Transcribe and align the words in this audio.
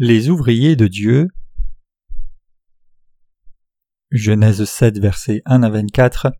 Les 0.00 0.28
ouvriers 0.28 0.76
de 0.76 0.86
Dieu. 0.86 1.26
Genèse 4.12 4.62
7, 4.62 5.00
versets 5.00 5.42
1 5.44 5.64
à 5.64 5.70
24. 5.70 6.30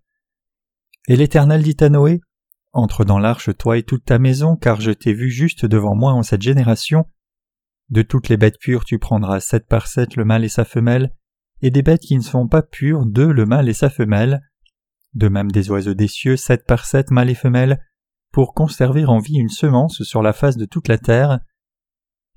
Et 1.09 1.16
l'Éternel 1.16 1.64
dit 1.64 1.77
à 1.80 1.88
Noé 1.88 2.20
Entre 2.73 3.05
dans 3.05 3.18
l'arche, 3.18 3.50
toi 3.56 3.77
et 3.77 3.82
toute 3.82 4.05
ta 4.05 4.20
maison, 4.20 4.55
car 4.55 4.80
je 4.80 4.92
t'ai 4.92 5.12
vu 5.12 5.29
juste 5.29 5.66
devant 5.66 5.96
moi 5.96 6.12
en 6.12 6.23
cette 6.23 6.42
génération. 6.42 7.06
De 7.91 8.02
toutes 8.02 8.29
les 8.29 8.36
bêtes 8.36 8.60
pures, 8.60 8.84
tu 8.84 9.00
prendras 9.00 9.41
sept 9.41 9.66
par 9.66 9.88
sept 9.88 10.15
le 10.15 10.24
mâle 10.24 10.45
et 10.45 10.48
sa 10.48 10.65
femelle, 10.65 11.12
et 11.60 11.73
des 11.73 11.82
bêtes 11.82 12.02
qui 12.02 12.16
ne 12.16 12.23
sont 12.23 12.46
pas 12.46 12.62
pures, 12.62 13.06
deux 13.06 13.32
le 13.32 13.45
mâle 13.45 13.68
et 13.68 13.74
sa 13.74 13.90
femelle. 13.90 14.40
De 15.15 15.29
même 15.29 15.51
des 15.51 15.68
oiseaux 15.68 15.95
des 15.95 16.06
cieux, 16.06 16.37
sept 16.37 16.65
par 16.65 16.87
sept 16.87 17.10
mâles 17.10 17.30
et 17.30 17.34
femelles, 17.34 17.84
pour 18.30 18.54
conserver 18.54 19.04
en 19.04 19.18
vie 19.18 19.38
une 19.38 19.48
semence 19.48 20.04
sur 20.04 20.23
la 20.23 20.32
face 20.32 20.56
de 20.56 20.65
toute 20.65 20.87
la 20.87 20.98
terre. 20.98 21.40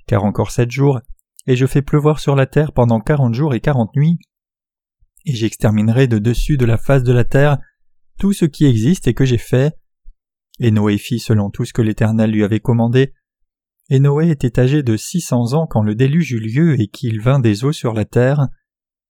Car 0.07 0.23
encore 0.25 0.49
sept 0.49 0.71
jours, 0.71 0.99
et 1.47 1.55
je 1.55 1.65
fais 1.65 1.81
pleuvoir 1.81 2.19
sur 2.19 2.35
la 2.35 2.45
terre 2.45 2.71
pendant 2.71 2.99
quarante 2.99 3.33
jours 3.33 3.53
et 3.53 3.59
quarante 3.59 3.95
nuits, 3.95 4.19
et 5.25 5.33
j'exterminerai 5.33 6.07
de 6.07 6.19
dessus 6.19 6.57
de 6.57 6.65
la 6.65 6.77
face 6.77 7.03
de 7.03 7.13
la 7.13 7.23
terre 7.23 7.57
tout 8.17 8.33
ce 8.33 8.45
qui 8.45 8.65
existe 8.65 9.07
et 9.07 9.13
que 9.13 9.25
j'ai 9.25 9.37
fait. 9.37 9.75
Et 10.59 10.71
Noé 10.71 10.97
fit 10.97 11.19
selon 11.19 11.49
tout 11.49 11.65
ce 11.65 11.73
que 11.73 11.81
l'Éternel 11.81 12.31
lui 12.31 12.43
avait 12.43 12.59
commandé. 12.59 13.13
Et 13.89 13.99
Noé 13.99 14.29
était 14.29 14.59
âgé 14.59 14.83
de 14.83 14.95
six 14.95 15.21
cents 15.21 15.53
ans 15.53 15.67
quand 15.67 15.81
le 15.81 15.95
déluge 15.95 16.31
eut 16.31 16.39
lieu 16.39 16.79
et 16.79 16.87
qu'il 16.87 17.19
vint 17.19 17.39
des 17.39 17.65
eaux 17.65 17.71
sur 17.71 17.93
la 17.93 18.05
terre. 18.05 18.47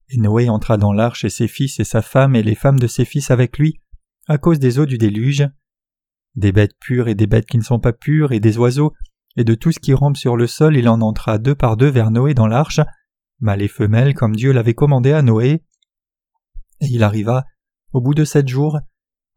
Et 0.10 0.18
Noé 0.18 0.50
entra 0.50 0.78
dans 0.78 0.94
l'arche 0.94 1.26
et 1.26 1.30
ses 1.30 1.48
fils 1.48 1.80
et 1.80 1.84
sa 1.84 2.02
femme 2.02 2.36
et 2.36 2.44
les 2.44 2.56
femmes 2.56 2.80
de 2.80 2.88
ses 2.88 3.06
fils 3.06 3.32
avec 3.32 3.58
lui, 3.58 3.80
à 4.28 4.38
cause 4.38 4.60
des 4.60 4.80
eaux 4.80 4.86
du 4.86 4.98
déluge. 4.98 5.48
Des 6.36 6.52
bêtes 6.52 6.78
pures 6.80 7.10
et 7.10 7.16
des 7.16 7.28
bêtes 7.28 7.48
qui 7.48 7.58
ne 7.58 7.64
sont 7.64 7.80
pas 7.80 7.94
pures 7.94 8.32
et 8.32 8.40
des 8.40 8.58
oiseaux, 8.58 8.94
et 9.38 9.44
de 9.44 9.56
tout 9.56 9.72
ce 9.72 9.80
qui 9.80 9.94
rampe 9.94 10.18
sur 10.18 10.36
le 10.36 10.48
sol, 10.48 10.76
il 10.76 10.90
en 10.90 11.02
entra 11.02 11.38
deux 11.38 11.56
par 11.56 11.78
deux 11.78 11.90
vers 11.90 12.12
Noé 12.12 12.34
dans 12.34 12.48
l'arche, 12.48 12.82
mâles 13.40 13.62
et 13.62 13.68
femelles 13.68 14.14
comme 14.14 14.36
Dieu 14.36 14.52
l'avait 14.52 14.74
commandé 14.74 15.12
à 15.12 15.22
Noé. 15.22 15.64
Et 16.82 16.88
il 16.88 17.04
arriva, 17.04 17.46
au 17.94 18.02
bout 18.02 18.14
de 18.14 18.26
sept 18.26 18.48
jours, 18.48 18.80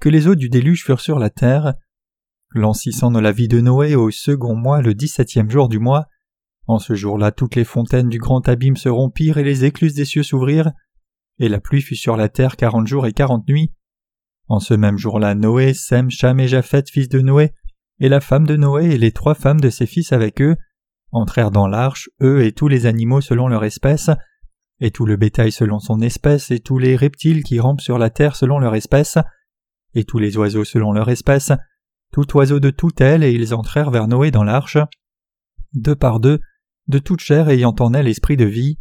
que 0.01 0.09
les 0.09 0.27
eaux 0.27 0.35
du 0.35 0.49
déluge 0.49 0.85
furent 0.85 1.01
sur 1.01 1.19
la 1.19 1.31
terre. 1.31 1.75
L'an 2.51 2.73
de 2.73 3.21
la 3.21 3.33
vie 3.33 3.49
de 3.49 3.61
Noé 3.61 3.95
au 3.95 4.11
second 4.11 4.55
mois, 4.55 4.81
le 4.81 4.95
dix-septième 4.95 5.51
jour 5.51 5.69
du 5.69 5.79
mois, 5.79 6.07
en 6.67 6.79
ce 6.79 6.95
jour-là 6.95 7.33
toutes 7.33 7.57
les 7.57 7.65
fontaines 7.65 8.09
du 8.09 8.19
grand 8.19 8.49
abîme 8.49 8.77
se 8.77 8.89
rompirent 8.89 9.39
et 9.39 9.45
les 9.45 9.65
écluses 9.65 9.95
des 9.95 10.05
cieux 10.05 10.23
s'ouvrirent, 10.23 10.73
et 11.39 11.49
la 11.49 11.61
pluie 11.61 11.83
fut 11.83 11.97
sur 11.97 12.17
la 12.17 12.29
terre 12.29 12.57
quarante 12.57 12.87
jours 12.87 13.07
et 13.07 13.13
quarante 13.13 13.47
nuits. 13.49 13.73
En 14.49 14.61
ce 14.61 14.75
même 14.75 14.99
jour-là, 14.99 15.35
Noé, 15.35 15.75
Sem, 15.75 16.11
Cham 16.11 16.39
et 16.39 16.49
Japheth, 16.49 16.91
fils 16.91 17.09
de 17.09 17.21
Noé, 17.21 17.53
et 18.01 18.09
la 18.09 18.21
femme 18.21 18.47
de 18.47 18.57
Noé 18.57 18.87
et 18.87 18.99
les 18.99 19.13
trois 19.13 19.35
femmes 19.35 19.61
de 19.61 19.71
ses 19.71 19.87
fils 19.87 20.13
avec 20.13 20.41
eux, 20.41 20.57
entrèrent 21.13 21.51
dans 21.51 21.69
l'arche, 21.69 22.11
eux 22.23 22.45
et 22.45 22.53
tous 22.53 22.69
les 22.69 22.87
animaux 22.87 23.21
selon 23.21 23.49
leur 23.49 23.65
espèce, 23.65 24.11
et 24.81 24.91
tout 24.91 25.07
le 25.07 25.17
bétail 25.17 25.53
selon 25.53 25.79
son 25.79 26.01
espèce, 26.01 26.51
et 26.51 26.61
tous 26.61 26.79
les 26.79 26.97
reptiles 26.97 27.45
qui 27.45 27.61
rampent 27.61 27.81
sur 27.81 27.99
la 27.99 28.11
terre 28.11 28.37
selon 28.37 28.59
leur 28.59 28.75
espèce, 28.75 29.19
et 29.95 30.05
tous 30.05 30.19
les 30.19 30.37
oiseaux 30.37 30.65
selon 30.65 30.93
leur 30.93 31.09
espèce, 31.09 31.53
tout 32.13 32.37
oiseau 32.37 32.61
de 32.61 32.71
toute 32.71 33.01
aile, 33.01 33.23
et 33.23 33.33
ils 33.33 33.55
entrèrent 33.55 33.91
vers 33.91 34.09
Noé 34.09 34.31
dans 34.31 34.45
l'arche, 34.45 34.79
deux 35.73 35.97
par 35.97 36.21
deux, 36.21 36.41
de 36.89 36.99
toute 36.99 37.21
chair 37.21 37.49
ayant 37.49 37.75
en 37.79 37.95
elle 37.95 38.09
esprit 38.09 38.37
de 38.37 38.45
vie, 38.45 38.77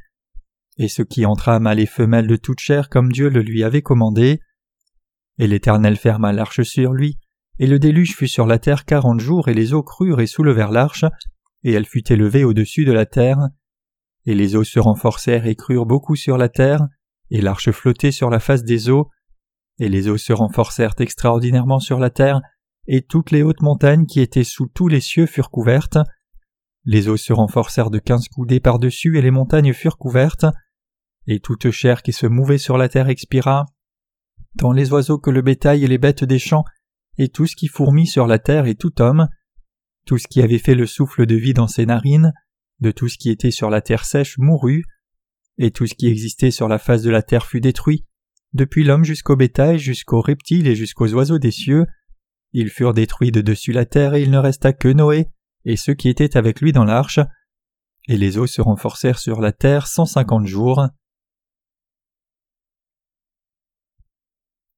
et 0.77 0.87
ce 0.87 1.03
qui 1.03 1.25
entra 1.25 1.59
mâle 1.59 1.79
et 1.79 1.85
femelle 1.85 2.27
de 2.27 2.35
toute 2.35 2.59
chair 2.59 2.89
comme 2.89 3.11
Dieu 3.11 3.29
le 3.29 3.41
lui 3.41 3.63
avait 3.63 3.81
commandé. 3.81 4.39
Et 5.37 5.47
l'Éternel 5.47 5.97
ferma 5.97 6.33
l'arche 6.33 6.63
sur 6.63 6.93
lui, 6.93 7.19
et 7.59 7.67
le 7.67 7.79
déluge 7.79 8.15
fut 8.15 8.27
sur 8.27 8.45
la 8.45 8.59
terre 8.59 8.85
quarante 8.85 9.19
jours, 9.19 9.47
et 9.47 9.53
les 9.53 9.73
eaux 9.73 9.83
crurent 9.83 10.21
et 10.21 10.27
soulevèrent 10.27 10.71
l'arche, 10.71 11.05
et 11.63 11.73
elle 11.73 11.85
fut 11.85 12.11
élevée 12.11 12.43
au-dessus 12.43 12.85
de 12.85 12.91
la 12.91 13.05
terre. 13.05 13.39
Et 14.25 14.35
les 14.35 14.55
eaux 14.55 14.63
se 14.63 14.79
renforcèrent 14.79 15.45
et 15.45 15.55
crurent 15.55 15.85
beaucoup 15.85 16.15
sur 16.15 16.37
la 16.37 16.49
terre, 16.49 16.87
et 17.29 17.41
l'arche 17.41 17.71
flottait 17.71 18.11
sur 18.11 18.29
la 18.29 18.39
face 18.39 18.63
des 18.63 18.89
eaux, 18.89 19.09
et 19.79 19.89
les 19.89 20.07
eaux 20.07 20.17
se 20.17 20.33
renforcèrent 20.33 20.95
extraordinairement 20.99 21.79
sur 21.79 21.99
la 21.99 22.09
terre, 22.09 22.41
et 22.87 23.01
toutes 23.01 23.31
les 23.31 23.43
hautes 23.43 23.61
montagnes 23.61 24.05
qui 24.05 24.19
étaient 24.19 24.43
sous 24.43 24.67
tous 24.67 24.87
les 24.87 24.99
cieux 24.99 25.25
furent 25.25 25.49
couvertes. 25.49 25.97
Les 26.85 27.07
eaux 27.07 27.17
se 27.17 27.33
renforcèrent 27.33 27.89
de 27.89 27.99
quinze 27.99 28.27
coudées 28.27 28.59
par-dessus, 28.59 29.17
et 29.17 29.21
les 29.21 29.31
montagnes 29.31 29.73
furent 29.73 29.97
couvertes, 29.97 30.45
et 31.27 31.39
toute 31.39 31.71
chair 31.71 32.01
qui 32.01 32.11
se 32.11 32.27
mouvait 32.27 32.57
sur 32.57 32.77
la 32.77 32.89
terre 32.89 33.07
expira, 33.07 33.65
tant 34.57 34.71
les 34.71 34.91
oiseaux 34.91 35.17
que 35.17 35.29
le 35.29 35.41
bétail 35.41 35.83
et 35.83 35.87
les 35.87 35.97
bêtes 35.97 36.23
des 36.23 36.39
champs, 36.39 36.65
et 37.17 37.29
tout 37.29 37.45
ce 37.45 37.55
qui 37.55 37.67
fourmille 37.67 38.07
sur 38.07 38.27
la 38.27 38.39
terre 38.39 38.65
et 38.65 38.75
tout 38.75 39.01
homme, 39.01 39.27
tout 40.05 40.17
ce 40.17 40.27
qui 40.27 40.41
avait 40.41 40.59
fait 40.59 40.75
le 40.75 40.85
souffle 40.85 41.25
de 41.25 41.35
vie 41.35 41.53
dans 41.53 41.67
ses 41.67 41.85
narines, 41.85 42.33
de 42.79 42.91
tout 42.91 43.07
ce 43.07 43.17
qui 43.17 43.29
était 43.29 43.51
sur 43.51 43.69
la 43.69 43.81
terre 43.81 44.05
sèche 44.05 44.37
mourut, 44.37 44.83
et 45.57 45.71
tout 45.71 45.87
ce 45.87 45.93
qui 45.93 46.07
existait 46.07 46.51
sur 46.51 46.67
la 46.67 46.79
face 46.79 47.03
de 47.03 47.11
la 47.11 47.21
terre 47.21 47.45
fut 47.45 47.61
détruit, 47.61 48.05
depuis 48.53 48.83
l'homme 48.83 49.03
jusqu'au 49.03 49.35
bétail, 49.35 49.79
jusqu'aux 49.79 50.21
reptiles 50.21 50.67
et 50.67 50.75
jusqu'aux 50.75 51.11
oiseaux 51.13 51.39
des 51.39 51.51
cieux. 51.51 51.85
Ils 52.51 52.69
furent 52.69 52.93
détruits 52.93 53.31
de 53.31 53.41
dessus 53.41 53.71
la 53.71 53.85
terre, 53.85 54.13
et 54.13 54.21
il 54.21 54.29
ne 54.29 54.37
resta 54.37 54.73
que 54.73 54.87
Noé, 54.87 55.27
et 55.65 55.75
ceux 55.75 55.95
qui 55.95 56.09
étaient 56.09 56.37
avec 56.37 56.61
lui 56.61 56.71
dans 56.71 56.83
l'arche. 56.83 57.19
Et 58.07 58.17
les 58.17 58.37
eaux 58.37 58.47
se 58.47 58.61
renforcèrent 58.61 59.17
sur 59.17 59.41
la 59.41 59.51
terre 59.51 59.87
cent 59.87 60.05
cinquante 60.05 60.45
jours. 60.45 60.87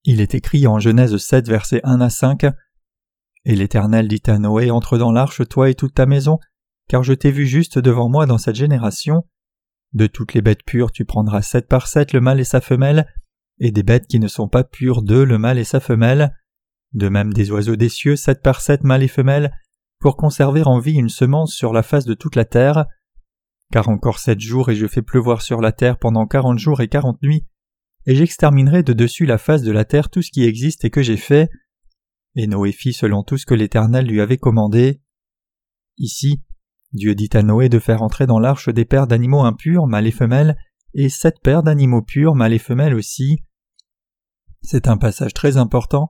Il 0.07 0.21
est 0.21 0.35
écrit 0.35 0.67
en 0.67 0.77
Genèse 0.77 1.17
7, 1.17 1.49
versets 1.49 1.81
1 1.83 1.99
à 1.99 2.11
5. 2.11 2.45
Et 3.43 3.55
l'Éternel 3.55 4.07
dit 4.07 4.21
à 4.27 4.37
Noé 4.37 4.69
Entre 4.69 4.99
dans 4.99 5.11
l'arche, 5.11 5.41
toi 5.49 5.67
et 5.67 5.73
toute 5.73 5.95
ta 5.95 6.05
maison, 6.05 6.37
car 6.87 7.01
je 7.01 7.13
t'ai 7.13 7.31
vu 7.31 7.47
juste 7.47 7.79
devant 7.79 8.07
moi 8.07 8.27
dans 8.27 8.37
cette 8.37 8.55
génération. 8.55 9.23
De 9.93 10.05
toutes 10.05 10.35
les 10.35 10.43
bêtes 10.43 10.63
pures, 10.63 10.91
tu 10.91 11.05
prendras 11.05 11.41
sept 11.41 11.67
par 11.67 11.87
sept 11.87 12.13
le 12.13 12.21
mâle 12.21 12.39
et 12.39 12.43
sa 12.43 12.61
femelle, 12.61 13.07
et 13.57 13.71
des 13.71 13.81
bêtes 13.81 14.05
qui 14.05 14.19
ne 14.19 14.27
sont 14.27 14.47
pas 14.47 14.63
pures 14.63 15.01
deux 15.01 15.25
le 15.25 15.39
mâle 15.39 15.57
et 15.57 15.63
sa 15.63 15.79
femelle. 15.79 16.35
De 16.93 17.09
même 17.09 17.33
des 17.33 17.49
oiseaux 17.49 17.75
des 17.75 17.89
cieux, 17.89 18.15
sept 18.15 18.43
par 18.43 18.61
sept 18.61 18.83
mâles 18.83 19.03
et 19.03 19.07
femelles, 19.07 19.51
pour 19.99 20.17
conserver 20.17 20.61
en 20.67 20.77
vie 20.77 20.93
une 20.93 21.09
semence 21.09 21.51
sur 21.51 21.73
la 21.73 21.81
face 21.81 22.05
de 22.05 22.13
toute 22.13 22.35
la 22.35 22.45
terre. 22.45 22.85
Car 23.71 23.89
encore 23.89 24.19
sept 24.19 24.39
jours 24.39 24.69
et 24.69 24.75
je 24.75 24.85
fais 24.85 25.01
pleuvoir 25.01 25.41
sur 25.41 25.61
la 25.61 25.71
terre 25.71 25.97
pendant 25.97 26.27
quarante 26.27 26.59
jours 26.59 26.81
et 26.81 26.89
quarante 26.89 27.19
nuits, 27.23 27.47
et 28.05 28.15
j'exterminerai 28.15 28.83
de 28.83 28.93
dessus 28.93 29.25
la 29.25 29.37
face 29.37 29.61
de 29.61 29.71
la 29.71 29.85
terre 29.85 30.09
tout 30.09 30.21
ce 30.21 30.31
qui 30.31 30.43
existe 30.43 30.85
et 30.85 30.89
que 30.89 31.01
j'ai 31.01 31.17
fait. 31.17 31.49
Et 32.35 32.47
Noé 32.47 32.71
fit 32.71 32.93
selon 32.93 33.23
tout 33.23 33.37
ce 33.37 33.45
que 33.45 33.53
l'Éternel 33.53 34.05
lui 34.05 34.21
avait 34.21 34.37
commandé. 34.37 35.01
Ici, 35.97 36.41
Dieu 36.91 37.15
dit 37.15 37.29
à 37.33 37.43
Noé 37.43 37.69
de 37.69 37.79
faire 37.79 38.01
entrer 38.01 38.27
dans 38.27 38.39
l'arche 38.39 38.69
des 38.69 38.85
paires 38.85 39.07
d'animaux 39.07 39.43
impurs, 39.43 39.87
mâles 39.87 40.07
et 40.07 40.11
femelles, 40.11 40.57
et 40.93 41.09
sept 41.09 41.39
paires 41.41 41.63
d'animaux 41.63 42.01
purs, 42.01 42.35
mâles 42.35 42.53
et 42.53 42.59
femelles 42.59 42.93
aussi. 42.93 43.43
C'est 44.61 44.87
un 44.87 44.97
passage 44.97 45.33
très 45.33 45.57
important. 45.57 46.09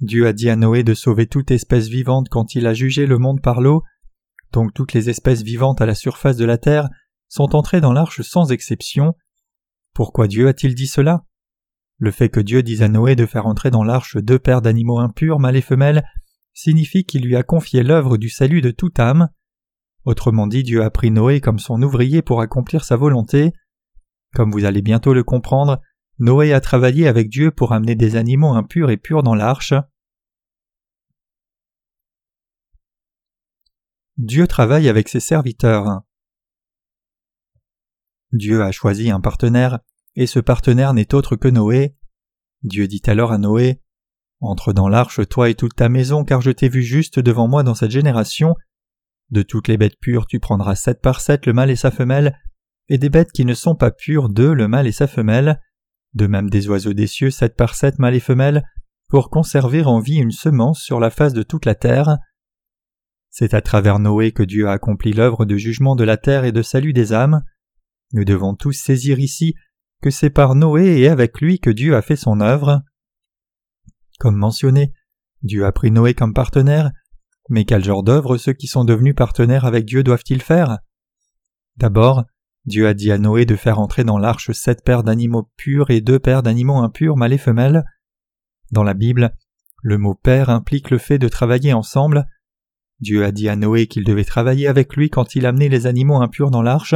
Dieu 0.00 0.26
a 0.26 0.32
dit 0.32 0.50
à 0.50 0.56
Noé 0.56 0.82
de 0.82 0.94
sauver 0.94 1.26
toute 1.26 1.50
espèce 1.50 1.88
vivante 1.88 2.28
quand 2.28 2.54
il 2.54 2.66
a 2.66 2.74
jugé 2.74 3.06
le 3.06 3.18
monde 3.18 3.40
par 3.40 3.60
l'eau, 3.60 3.82
donc 4.52 4.74
toutes 4.74 4.92
les 4.92 5.10
espèces 5.10 5.42
vivantes 5.42 5.80
à 5.80 5.86
la 5.86 5.94
surface 5.94 6.36
de 6.36 6.44
la 6.44 6.58
terre 6.58 6.88
sont 7.28 7.54
entrées 7.56 7.80
dans 7.80 7.92
l'arche 7.92 8.22
sans 8.22 8.52
exception. 8.52 9.14
Pourquoi 9.96 10.28
Dieu 10.28 10.46
a-t-il 10.46 10.74
dit 10.74 10.88
cela? 10.88 11.24
Le 11.96 12.10
fait 12.10 12.28
que 12.28 12.38
Dieu 12.38 12.62
dise 12.62 12.82
à 12.82 12.88
Noé 12.88 13.16
de 13.16 13.24
faire 13.24 13.46
entrer 13.46 13.70
dans 13.70 13.82
l'arche 13.82 14.18
deux 14.18 14.38
paires 14.38 14.60
d'animaux 14.60 14.98
impurs, 14.98 15.40
mâles 15.40 15.56
et 15.56 15.62
femelles, 15.62 16.06
signifie 16.52 17.06
qu'il 17.06 17.24
lui 17.24 17.34
a 17.34 17.42
confié 17.42 17.82
l'œuvre 17.82 18.18
du 18.18 18.28
salut 18.28 18.60
de 18.60 18.70
toute 18.70 19.00
âme. 19.00 19.30
Autrement 20.04 20.48
dit, 20.48 20.64
Dieu 20.64 20.82
a 20.82 20.90
pris 20.90 21.10
Noé 21.10 21.40
comme 21.40 21.58
son 21.58 21.82
ouvrier 21.82 22.20
pour 22.20 22.42
accomplir 22.42 22.84
sa 22.84 22.96
volonté. 22.96 23.54
Comme 24.34 24.52
vous 24.52 24.66
allez 24.66 24.82
bientôt 24.82 25.14
le 25.14 25.24
comprendre, 25.24 25.80
Noé 26.18 26.52
a 26.52 26.60
travaillé 26.60 27.08
avec 27.08 27.30
Dieu 27.30 27.50
pour 27.50 27.72
amener 27.72 27.94
des 27.94 28.16
animaux 28.16 28.52
impurs 28.52 28.90
et 28.90 28.98
purs 28.98 29.22
dans 29.22 29.34
l'arche. 29.34 29.72
Dieu 34.18 34.46
travaille 34.46 34.90
avec 34.90 35.08
ses 35.08 35.20
serviteurs. 35.20 36.02
Dieu 38.36 38.62
a 38.62 38.72
choisi 38.72 39.10
un 39.10 39.20
partenaire, 39.20 39.80
et 40.14 40.26
ce 40.26 40.40
partenaire 40.40 40.94
n'est 40.94 41.14
autre 41.14 41.36
que 41.36 41.48
Noé. 41.48 41.96
Dieu 42.62 42.86
dit 42.86 43.02
alors 43.06 43.32
à 43.32 43.38
Noé 43.38 43.80
Entre 44.40 44.72
dans 44.72 44.88
l'arche, 44.88 45.26
toi 45.28 45.50
et 45.50 45.54
toute 45.54 45.74
ta 45.74 45.88
maison, 45.88 46.24
car 46.24 46.40
je 46.40 46.50
t'ai 46.50 46.68
vu 46.68 46.82
juste 46.82 47.18
devant 47.18 47.48
moi 47.48 47.62
dans 47.62 47.74
cette 47.74 47.90
génération, 47.90 48.54
de 49.30 49.42
toutes 49.42 49.68
les 49.68 49.76
bêtes 49.76 49.98
pures, 50.00 50.26
tu 50.26 50.38
prendras 50.38 50.76
sept 50.76 51.00
par 51.00 51.20
sept 51.20 51.46
le 51.46 51.52
mâle 51.52 51.70
et 51.70 51.76
sa 51.76 51.90
femelle, 51.90 52.38
et 52.88 52.98
des 52.98 53.10
bêtes 53.10 53.32
qui 53.32 53.44
ne 53.44 53.54
sont 53.54 53.74
pas 53.74 53.90
pures, 53.90 54.28
deux 54.28 54.54
le 54.54 54.68
mâle 54.68 54.86
et 54.86 54.92
sa 54.92 55.08
femelle, 55.08 55.60
de 56.14 56.26
même 56.26 56.48
des 56.48 56.68
oiseaux 56.68 56.92
des 56.92 57.08
cieux, 57.08 57.30
sept 57.30 57.56
par 57.56 57.74
sept 57.74 57.98
mâles 57.98 58.14
et 58.14 58.20
femelles, 58.20 58.62
pour 59.08 59.30
conserver 59.30 59.84
en 59.84 59.98
vie 59.98 60.16
une 60.16 60.30
semence 60.30 60.80
sur 60.80 61.00
la 61.00 61.10
face 61.10 61.32
de 61.32 61.42
toute 61.42 61.66
la 61.66 61.74
terre. 61.74 62.18
C'est 63.30 63.54
à 63.54 63.60
travers 63.60 63.98
Noé 63.98 64.32
que 64.32 64.42
Dieu 64.42 64.68
a 64.68 64.72
accompli 64.72 65.12
l'œuvre 65.12 65.44
de 65.44 65.56
jugement 65.56 65.96
de 65.96 66.04
la 66.04 66.16
terre 66.16 66.44
et 66.44 66.52
de 66.52 66.62
salut 66.62 66.92
des 66.92 67.12
âmes. 67.12 67.42
Nous 68.12 68.24
devons 68.24 68.54
tous 68.54 68.72
saisir 68.72 69.18
ici 69.18 69.54
que 70.02 70.10
c'est 70.10 70.30
par 70.30 70.54
Noé 70.54 71.00
et 71.00 71.08
avec 71.08 71.40
lui 71.40 71.58
que 71.58 71.70
Dieu 71.70 71.96
a 71.96 72.02
fait 72.02 72.16
son 72.16 72.40
œuvre. 72.40 72.82
Comme 74.18 74.36
mentionné, 74.36 74.92
Dieu 75.42 75.64
a 75.64 75.72
pris 75.72 75.90
Noé 75.90 76.14
comme 76.14 76.34
partenaire, 76.34 76.90
mais 77.48 77.64
quel 77.64 77.84
genre 77.84 78.02
d'œuvre 78.02 78.36
ceux 78.36 78.52
qui 78.52 78.66
sont 78.66 78.84
devenus 78.84 79.14
partenaires 79.14 79.64
avec 79.64 79.84
Dieu 79.84 80.02
doivent-ils 80.02 80.42
faire? 80.42 80.78
D'abord, 81.76 82.24
Dieu 82.64 82.88
a 82.88 82.94
dit 82.94 83.12
à 83.12 83.18
Noé 83.18 83.44
de 83.44 83.54
faire 83.54 83.78
entrer 83.78 84.02
dans 84.02 84.18
l'arche 84.18 84.50
sept 84.50 84.82
paires 84.84 85.04
d'animaux 85.04 85.48
purs 85.56 85.90
et 85.90 86.00
deux 86.00 86.18
paires 86.18 86.42
d'animaux 86.42 86.78
impurs 86.78 87.16
mâles 87.16 87.32
et 87.32 87.38
femelles. 87.38 87.84
Dans 88.72 88.82
la 88.82 88.94
Bible, 88.94 89.34
le 89.82 89.98
mot 89.98 90.14
père 90.14 90.50
implique 90.50 90.90
le 90.90 90.98
fait 90.98 91.18
de 91.18 91.28
travailler 91.28 91.72
ensemble. 91.72 92.26
Dieu 92.98 93.24
a 93.24 93.30
dit 93.30 93.48
à 93.48 93.56
Noé 93.56 93.86
qu'il 93.86 94.04
devait 94.04 94.24
travailler 94.24 94.66
avec 94.66 94.96
lui 94.96 95.10
quand 95.10 95.36
il 95.36 95.46
amenait 95.46 95.68
les 95.68 95.86
animaux 95.86 96.20
impurs 96.20 96.50
dans 96.50 96.62
l'arche. 96.62 96.94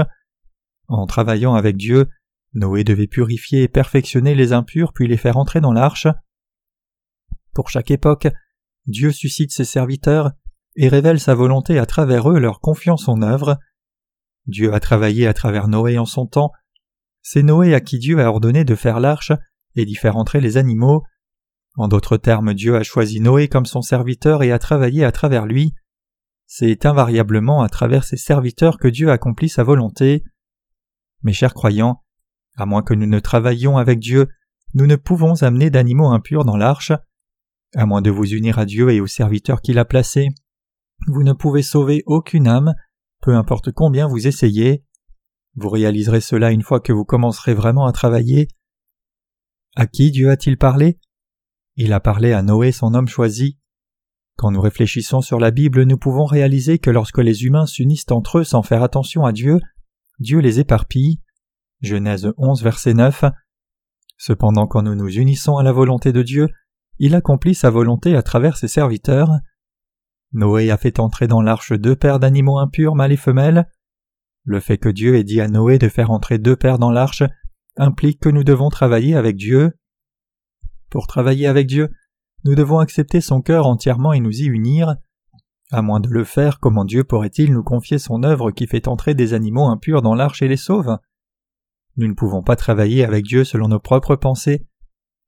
En 0.90 1.06
travaillant 1.06 1.54
avec 1.54 1.76
Dieu, 1.76 2.08
Noé 2.52 2.82
devait 2.82 3.06
purifier 3.06 3.62
et 3.62 3.69
perfectionner 3.69 4.34
les 4.34 4.52
impurs 4.52 4.92
puis 4.92 5.06
les 5.06 5.16
faire 5.16 5.37
entrer 5.37 5.60
dans 5.60 5.72
l'arche. 5.72 6.08
Pour 7.54 7.70
chaque 7.70 7.92
époque, 7.92 8.26
Dieu 8.87 9.12
suscite 9.12 9.52
ses 9.52 9.64
serviteurs 9.64 10.32
et 10.75 10.88
révèle 10.88 11.20
sa 11.20 11.34
volonté 11.34 11.78
à 11.78 11.87
travers 11.87 12.28
eux 12.28 12.40
leur 12.40 12.60
confiance 12.60 13.08
en 13.08 13.22
œuvre. 13.22 13.56
Dieu 14.46 14.75
a 14.75 14.81
travaillé 14.81 15.28
à 15.28 15.32
travers 15.32 15.69
Noé 15.69 15.96
en 15.96 16.06
son 16.06 16.26
temps. 16.26 16.50
C'est 17.22 17.44
Noé 17.44 17.72
à 17.72 17.81
qui 17.81 18.00
Dieu 18.00 18.19
a 18.20 18.28
ordonné 18.28 18.64
de 18.64 18.75
faire 18.75 18.98
l'arche 18.98 19.31
et 19.76 19.84
d'y 19.84 19.94
faire 19.94 20.16
entrer 20.16 20.40
les 20.40 20.56
animaux. 20.56 21.04
En 21.76 21.87
d'autres 21.87 22.16
termes, 22.16 22.52
Dieu 22.52 22.75
a 22.75 22.82
choisi 22.82 23.20
Noé 23.20 23.46
comme 23.46 23.66
son 23.66 23.81
serviteur 23.81 24.42
et 24.42 24.50
a 24.50 24.58
travaillé 24.58 25.04
à 25.04 25.12
travers 25.12 25.46
lui. 25.46 25.72
C'est 26.46 26.84
invariablement 26.84 27.62
à 27.62 27.69
travers 27.69 28.02
ses 28.02 28.16
serviteurs 28.16 28.76
que 28.78 28.88
Dieu 28.88 29.12
accomplit 29.12 29.48
sa 29.48 29.62
volonté. 29.62 30.25
Mes 31.22 31.32
chers 31.32 31.55
croyants, 31.55 32.02
à 32.56 32.67
moins 32.67 32.82
que 32.82 32.94
nous 32.94 33.06
ne 33.06 33.20
travaillions 33.20 33.76
avec 33.76 33.99
Dieu, 33.99 34.28
nous 34.75 34.87
ne 34.87 34.96
pouvons 34.96 35.43
amener 35.43 35.70
d'animaux 35.70 36.08
impurs 36.08 36.44
dans 36.44 36.56
l'arche. 36.56 36.93
À 37.75 37.87
moins 37.87 38.02
de 38.02 38.11
vous 38.11 38.26
unir 38.26 38.58
à 38.58 38.64
Dieu 38.64 38.90
et 38.90 39.00
aux 39.00 39.06
serviteurs 39.06 39.62
qu'il 39.62 39.78
a 39.78 39.84
placés, 39.84 40.28
vous 41.06 41.22
ne 41.22 41.32
pouvez 41.32 41.62
sauver 41.62 42.02
aucune 42.06 42.46
âme, 42.46 42.75
peu 43.20 43.34
importe 43.34 43.72
combien 43.72 44.06
vous 44.06 44.26
essayez. 44.26 44.84
Vous 45.56 45.69
réaliserez 45.69 46.20
cela 46.20 46.50
une 46.50 46.62
fois 46.62 46.81
que 46.81 46.93
vous 46.93 47.05
commencerez 47.05 47.55
vraiment 47.55 47.87
à 47.87 47.93
travailler. 47.93 48.49
À 49.76 49.87
qui 49.87 50.11
Dieu 50.11 50.31
a-t-il 50.31 50.56
parlé? 50.56 50.99
Il 51.76 51.93
a 51.93 52.00
parlé 52.00 52.32
à 52.32 52.43
Noé, 52.43 52.73
son 52.73 52.94
homme 52.94 53.08
choisi. 53.08 53.58
Quand 54.37 54.50
nous 54.50 54.61
réfléchissons 54.61 55.20
sur 55.20 55.38
la 55.38 55.50
Bible, 55.50 55.82
nous 55.84 55.99
pouvons 55.99 56.25
réaliser 56.25 56.78
que 56.78 56.90
lorsque 56.90 57.19
les 57.19 57.44
humains 57.44 57.66
s'unissent 57.66 58.11
entre 58.11 58.38
eux 58.38 58.44
sans 58.44 58.62
faire 58.62 58.82
attention 58.82 59.25
à 59.25 59.32
Dieu, 59.32 59.61
Dieu 60.20 60.38
les 60.38 60.61
éparpille. 60.61 61.22
Genèse 61.81 62.31
11, 62.37 62.62
verset 62.62 62.93
9. 62.93 63.25
Cependant, 64.19 64.67
quand 64.67 64.82
nous 64.82 64.94
nous 64.94 65.08
unissons 65.08 65.56
à 65.56 65.62
la 65.62 65.72
volonté 65.72 66.12
de 66.12 66.22
Dieu, 66.22 66.49
il 66.99 67.14
accomplit 67.14 67.55
sa 67.55 67.70
volonté 67.70 68.14
à 68.14 68.22
travers 68.22 68.58
ses 68.58 68.69
serviteurs. 68.69 69.32
Noé 70.32 70.70
a 70.70 70.76
fait 70.76 71.00
entrer 71.00 71.26
dans 71.26 71.40
l'arche 71.40 71.72
deux 71.72 71.96
paires 71.96 72.20
d'animaux 72.20 72.58
impurs, 72.58 72.94
mâles 72.94 73.12
et 73.12 73.17
femelles. 73.17 73.67
Le 74.44 74.61
fait 74.61 74.76
que 74.76 74.90
Dieu 74.90 75.17
ait 75.17 75.25
dit 75.25 75.40
à 75.40 75.49
Noé 75.49 75.78
de 75.78 75.88
faire 75.88 76.11
entrer 76.11 76.38
deux 76.38 76.56
paires 76.56 76.78
dans 76.78 76.93
l'arche 76.93 77.23
implique 77.78 78.20
que 78.20 78.28
nous 78.28 78.44
devons 78.44 78.69
travailler 78.69 79.16
avec 79.16 79.37
Dieu. 79.37 79.73
Pour 80.90 81.06
travailler 81.06 81.46
avec 81.46 81.66
Dieu, 81.66 81.90
nous 82.44 82.55
devons 82.55 82.78
accepter 82.78 83.23
son 83.23 83.40
cœur 83.40 83.66
entièrement 83.66 84.12
et 84.12 84.20
nous 84.20 84.43
y 84.43 84.44
unir. 84.44 84.96
À 85.72 85.82
moins 85.82 86.00
de 86.00 86.08
le 86.08 86.25
faire, 86.25 86.58
comment 86.58 86.84
Dieu 86.84 87.05
pourrait-il 87.05 87.52
nous 87.52 87.62
confier 87.62 87.99
son 87.99 88.25
œuvre 88.25 88.50
qui 88.50 88.67
fait 88.67 88.88
entrer 88.88 89.14
des 89.14 89.34
animaux 89.34 89.67
impurs 89.67 90.02
dans 90.02 90.14
l'arche 90.14 90.43
et 90.43 90.49
les 90.49 90.56
sauve? 90.56 90.99
Nous 91.96 92.08
ne 92.08 92.14
pouvons 92.14 92.43
pas 92.43 92.56
travailler 92.56 93.05
avec 93.05 93.25
Dieu 93.25 93.44
selon 93.44 93.69
nos 93.69 93.78
propres 93.78 94.17
pensées. 94.17 94.67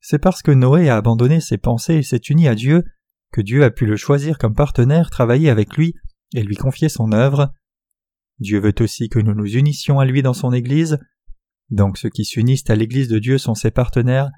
C'est 0.00 0.18
parce 0.18 0.42
que 0.42 0.50
Noé 0.50 0.88
a 0.88 0.96
abandonné 0.96 1.40
ses 1.40 1.58
pensées 1.58 1.94
et 1.94 2.02
s'est 2.02 2.20
uni 2.28 2.48
à 2.48 2.56
Dieu 2.56 2.84
que 3.32 3.40
Dieu 3.40 3.64
a 3.64 3.70
pu 3.70 3.86
le 3.86 3.96
choisir 3.96 4.36
comme 4.36 4.54
partenaire, 4.54 5.10
travailler 5.10 5.48
avec 5.48 5.76
lui 5.76 5.94
et 6.34 6.42
lui 6.42 6.56
confier 6.56 6.88
son 6.88 7.12
œuvre. 7.12 7.52
Dieu 8.38 8.58
veut 8.58 8.74
aussi 8.80 9.08
que 9.08 9.18
nous 9.18 9.34
nous 9.34 9.56
unissions 9.56 10.00
à 10.00 10.04
lui 10.04 10.22
dans 10.22 10.34
son 10.34 10.52
Église. 10.52 10.98
Donc 11.70 11.98
ceux 11.98 12.10
qui 12.10 12.24
s'unissent 12.24 12.68
à 12.68 12.74
l'Église 12.74 13.08
de 13.08 13.18
Dieu 13.18 13.38
sont 13.38 13.54
ses 13.54 13.70
partenaires, 13.70 14.30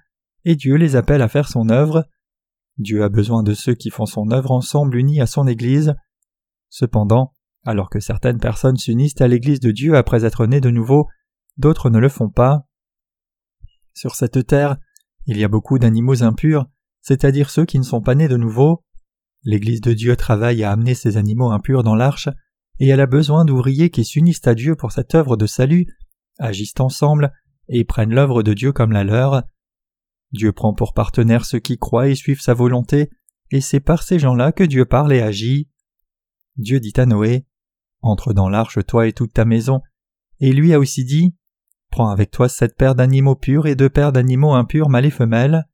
et 0.45 0.55
Dieu 0.55 0.77
les 0.77 0.97
appelle 0.97 1.23
à 1.23 1.29
faire 1.29 1.49
son 1.49 1.71
œuvre. 1.71 2.05
Dieu 2.79 3.05
a 3.05 3.09
besoin 3.09 3.43
de 3.43 3.55
ceux 3.55 3.75
qui 3.75 3.91
font 3.91 4.07
son 4.07 4.31
œuvre 4.31 4.51
ensemble 4.51 4.97
unis 4.97 5.21
à 5.21 5.27
son 5.27 5.47
Église. 5.47 5.95
Cependant, 6.69 7.35
alors 7.65 7.89
que 7.89 8.01
certaines 8.01 8.41
personnes 8.41 8.77
s'unissent 8.77 9.21
à 9.21 9.29
l'Église 9.29 9.61
de 9.61 9.71
Dieu 9.71 9.97
après 9.97 10.25
être 10.25 10.47
nées 10.47 10.61
de 10.61 10.71
nouveau, 10.71 11.09
d'autres 11.57 11.91
ne 11.91 11.99
le 11.99 12.09
font 12.09 12.29
pas. 12.29 12.67
Sur 13.95 14.17
cette 14.17 14.47
terre, 14.47 14.77
il 15.27 15.39
y 15.39 15.45
a 15.45 15.49
beaucoup 15.49 15.79
d'animaux 15.79 16.23
impurs, 16.23 16.67
c'est-à-dire 17.01 17.51
ceux 17.51 17.65
qui 17.65 17.79
ne 17.79 17.85
sont 17.85 18.03
pas 18.03 18.15
nés 18.15 18.29
de 18.29 18.37
nouveau. 18.37 18.83
L'Église 19.45 19.81
de 19.81 19.93
Dieu 19.93 20.17
travaille 20.17 20.65
à 20.65 20.73
amener 20.73 20.95
ces 20.95 21.17
animaux 21.17 21.51
impurs 21.51 21.83
dans 21.83 21.95
l'arche, 21.95 22.29
et 22.81 22.89
elle 22.89 23.01
a 23.01 23.07
besoin 23.07 23.45
d'ouvriers 23.45 23.91
qui 23.91 24.05
s'unissent 24.05 24.47
à 24.47 24.55
Dieu 24.55 24.75
pour 24.75 24.91
cette 24.91 25.15
œuvre 25.15 25.37
de 25.37 25.47
salut, 25.47 25.87
agissent 26.39 26.81
ensemble 26.81 27.33
et 27.69 27.85
prennent 27.85 28.13
l'œuvre 28.13 28.43
de 28.43 28.53
Dieu 28.53 28.73
comme 28.73 28.93
la 28.93 29.05
leur. 29.05 29.45
Dieu 30.35 30.51
prend 30.51 30.75
pour 30.75 30.95
partenaires 30.95 31.45
ceux 31.45 31.61
qui 31.61 31.79
croient 31.79 32.09
et 32.09 32.17
suivent 32.17 32.41
sa 32.41 32.55
volonté, 32.55 33.09
et 33.53 33.61
c'est 33.61 33.79
par 33.79 34.03
ces 34.03 34.19
gens-là 34.19 34.51
que 34.51 34.65
Dieu 34.65 34.85
parle 34.85 35.13
et 35.13 35.23
agit. 35.23 35.71
Dieu 36.57 36.81
dit 36.81 36.93
à 36.97 37.07
Noé 37.07 37.47
Entre 38.01 38.33
dans 38.33 38.49
l'arche, 38.49 38.85
toi 38.85 39.07
et 39.07 39.13
toute 39.13 39.33
ta 39.33 39.45
maison. 39.45 39.81
Et 40.41 40.53
lui 40.53 40.75
a 40.75 40.81
aussi 40.81 41.05
dit 41.05 41.37
Prends 41.93 42.09
avec 42.09 42.33
toi 42.33 42.49
sept 42.49 42.77
paires 42.77 42.97
d'animaux 42.97 43.37
purs 43.37 43.69
et 43.69 43.77
deux 43.77 43.89
paires 43.89 44.11
d'animaux 44.11 44.55
impurs 44.55 44.89
mâles 44.89 45.07
et 45.07 45.11
femelles. 45.11 45.69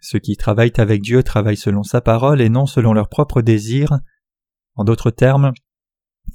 Ceux 0.00 0.20
qui 0.20 0.38
travaillent 0.38 0.72
avec 0.78 1.02
Dieu 1.02 1.22
travaillent 1.22 1.58
selon 1.58 1.82
sa 1.82 2.00
parole 2.00 2.40
et 2.40 2.48
non 2.48 2.64
selon 2.64 2.94
leurs 2.94 3.10
propres 3.10 3.42
désirs. 3.42 3.98
En 4.74 4.84
d'autres 4.84 5.10
termes, 5.10 5.52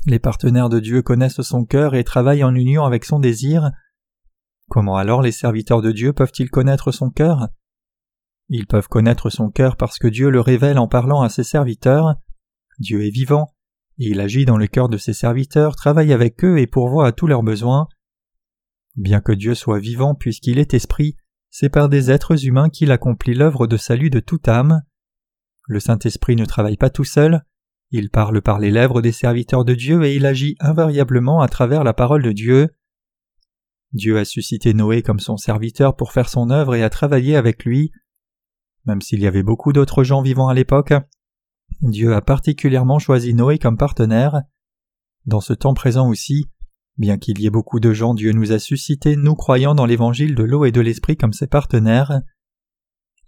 les 0.06 0.20
partenaires 0.20 0.70
de 0.70 0.80
Dieu 0.80 1.02
connaissent 1.02 1.42
son 1.42 1.66
cœur 1.66 1.96
et 1.96 2.04
travaillent 2.04 2.44
en 2.44 2.54
union 2.54 2.84
avec 2.84 3.04
son 3.04 3.18
désir. 3.18 3.72
Comment 4.72 4.96
alors 4.96 5.22
les 5.22 5.34
serviteurs 5.34 5.82
de 5.82 5.92
Dieu 5.92 6.14
peuvent-ils 6.14 6.50
connaître 6.50 6.94
son 6.94 7.10
cœur? 7.10 7.50
Ils 8.48 8.68
peuvent 8.68 8.88
connaître 8.88 9.30
son 9.30 9.50
cœur 9.50 9.76
parce 9.76 10.00
que 10.00 10.08
Dieu 10.08 10.30
le 10.30 10.40
révèle 10.40 10.80
en 10.80 10.88
parlant 10.88 11.22
à 11.22 11.28
ses 11.28 11.44
serviteurs. 11.44 12.16
Dieu 12.80 13.06
est 13.06 13.10
vivant, 13.10 13.54
et 13.98 14.08
il 14.08 14.22
agit 14.22 14.46
dans 14.46 14.56
le 14.56 14.68
cœur 14.68 14.88
de 14.88 14.96
ses 14.96 15.12
serviteurs, 15.12 15.76
travaille 15.76 16.14
avec 16.14 16.42
eux 16.46 16.58
et 16.58 16.68
pourvoit 16.68 17.06
à 17.06 17.12
tous 17.12 17.28
leurs 17.28 17.44
besoins. 17.44 17.90
Bien 18.96 19.20
que 19.20 19.34
Dieu 19.34 19.56
soit 19.56 19.80
vivant 19.80 20.16
puisqu'il 20.16 20.58
est 20.58 20.74
esprit, 20.74 21.18
c'est 21.50 21.68
par 21.68 21.90
des 21.90 22.10
êtres 22.10 22.46
humains 22.46 22.70
qu'il 22.70 22.94
accomplit 22.94 23.34
l'œuvre 23.34 23.68
de 23.68 23.76
salut 23.76 24.10
de 24.10 24.22
toute 24.22 24.48
âme. 24.48 24.84
Le 25.68 25.82
Saint-Esprit 25.82 26.38
ne 26.38 26.46
travaille 26.46 26.78
pas 26.78 26.90
tout 26.90 27.04
seul, 27.04 27.44
il 27.90 28.10
parle 28.10 28.42
par 28.42 28.58
les 28.58 28.72
lèvres 28.72 29.02
des 29.02 29.12
serviteurs 29.12 29.66
de 29.66 29.74
Dieu 29.74 30.06
et 30.06 30.16
il 30.16 30.26
agit 30.26 30.56
invariablement 30.62 31.42
à 31.42 31.50
travers 31.50 31.84
la 31.84 31.92
parole 31.92 32.24
de 32.24 32.32
Dieu. 32.32 32.70
Dieu 33.94 34.18
a 34.18 34.26
suscité 34.26 34.74
Noé 34.74 35.02
comme 35.02 35.20
son 35.20 35.38
serviteur 35.38 35.96
pour 35.96 36.12
faire 36.12 36.30
son 36.30 36.50
œuvre 36.50 36.76
et 36.76 36.84
à 36.84 36.90
travailler 36.90 37.36
avec 37.36 37.66
lui. 37.66 37.92
Même 38.86 39.02
s'il 39.02 39.20
y 39.20 39.28
avait 39.28 39.44
beaucoup 39.44 39.74
d'autres 39.74 40.04
gens 40.04 40.22
vivant 40.22 40.48
à 40.48 40.54
l'époque, 40.54 40.94
Dieu 41.82 42.14
a 42.14 42.22
particulièrement 42.22 43.00
choisi 43.00 43.34
Noé 43.34 43.60
comme 43.60 43.78
partenaire. 43.78 44.42
Dans 45.26 45.42
ce 45.42 45.54
temps 45.54 45.74
présent 45.74 46.10
aussi, 46.10 46.50
Bien 46.98 47.18
qu'il 47.18 47.40
y 47.40 47.48
ait 47.48 47.52
beaucoup 47.52 47.80
de 47.80 47.94
gens, 47.94 48.14
Dieu 48.14 48.32
nous 48.32 48.52
a 48.52 48.60
suscités, 48.60 49.16
nous 49.16 49.36
croyant 49.36 49.74
dans 49.76 49.86
l'évangile 49.86 50.36
de 50.36 50.44
l'eau 50.44 50.66
et 50.66 50.72
de 50.72 50.82
l'esprit 50.82 51.18
comme 51.18 51.34
ses 51.34 51.48
partenaires. 51.48 52.22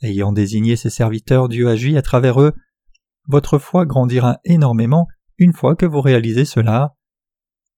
Ayant 0.02 0.34
désigné 0.34 0.76
ses 0.76 0.90
serviteurs, 0.90 1.50
Dieu 1.50 1.70
agit 1.70 1.98
à 1.98 2.02
travers 2.02 2.42
eux. 2.42 2.54
Votre 3.28 3.58
foi 3.58 3.86
grandira 3.86 4.40
énormément 4.44 5.08
une 5.38 5.54
fois 5.54 5.76
que 5.76 5.86
vous 5.86 6.02
réalisez 6.02 6.46
cela. 6.46 6.94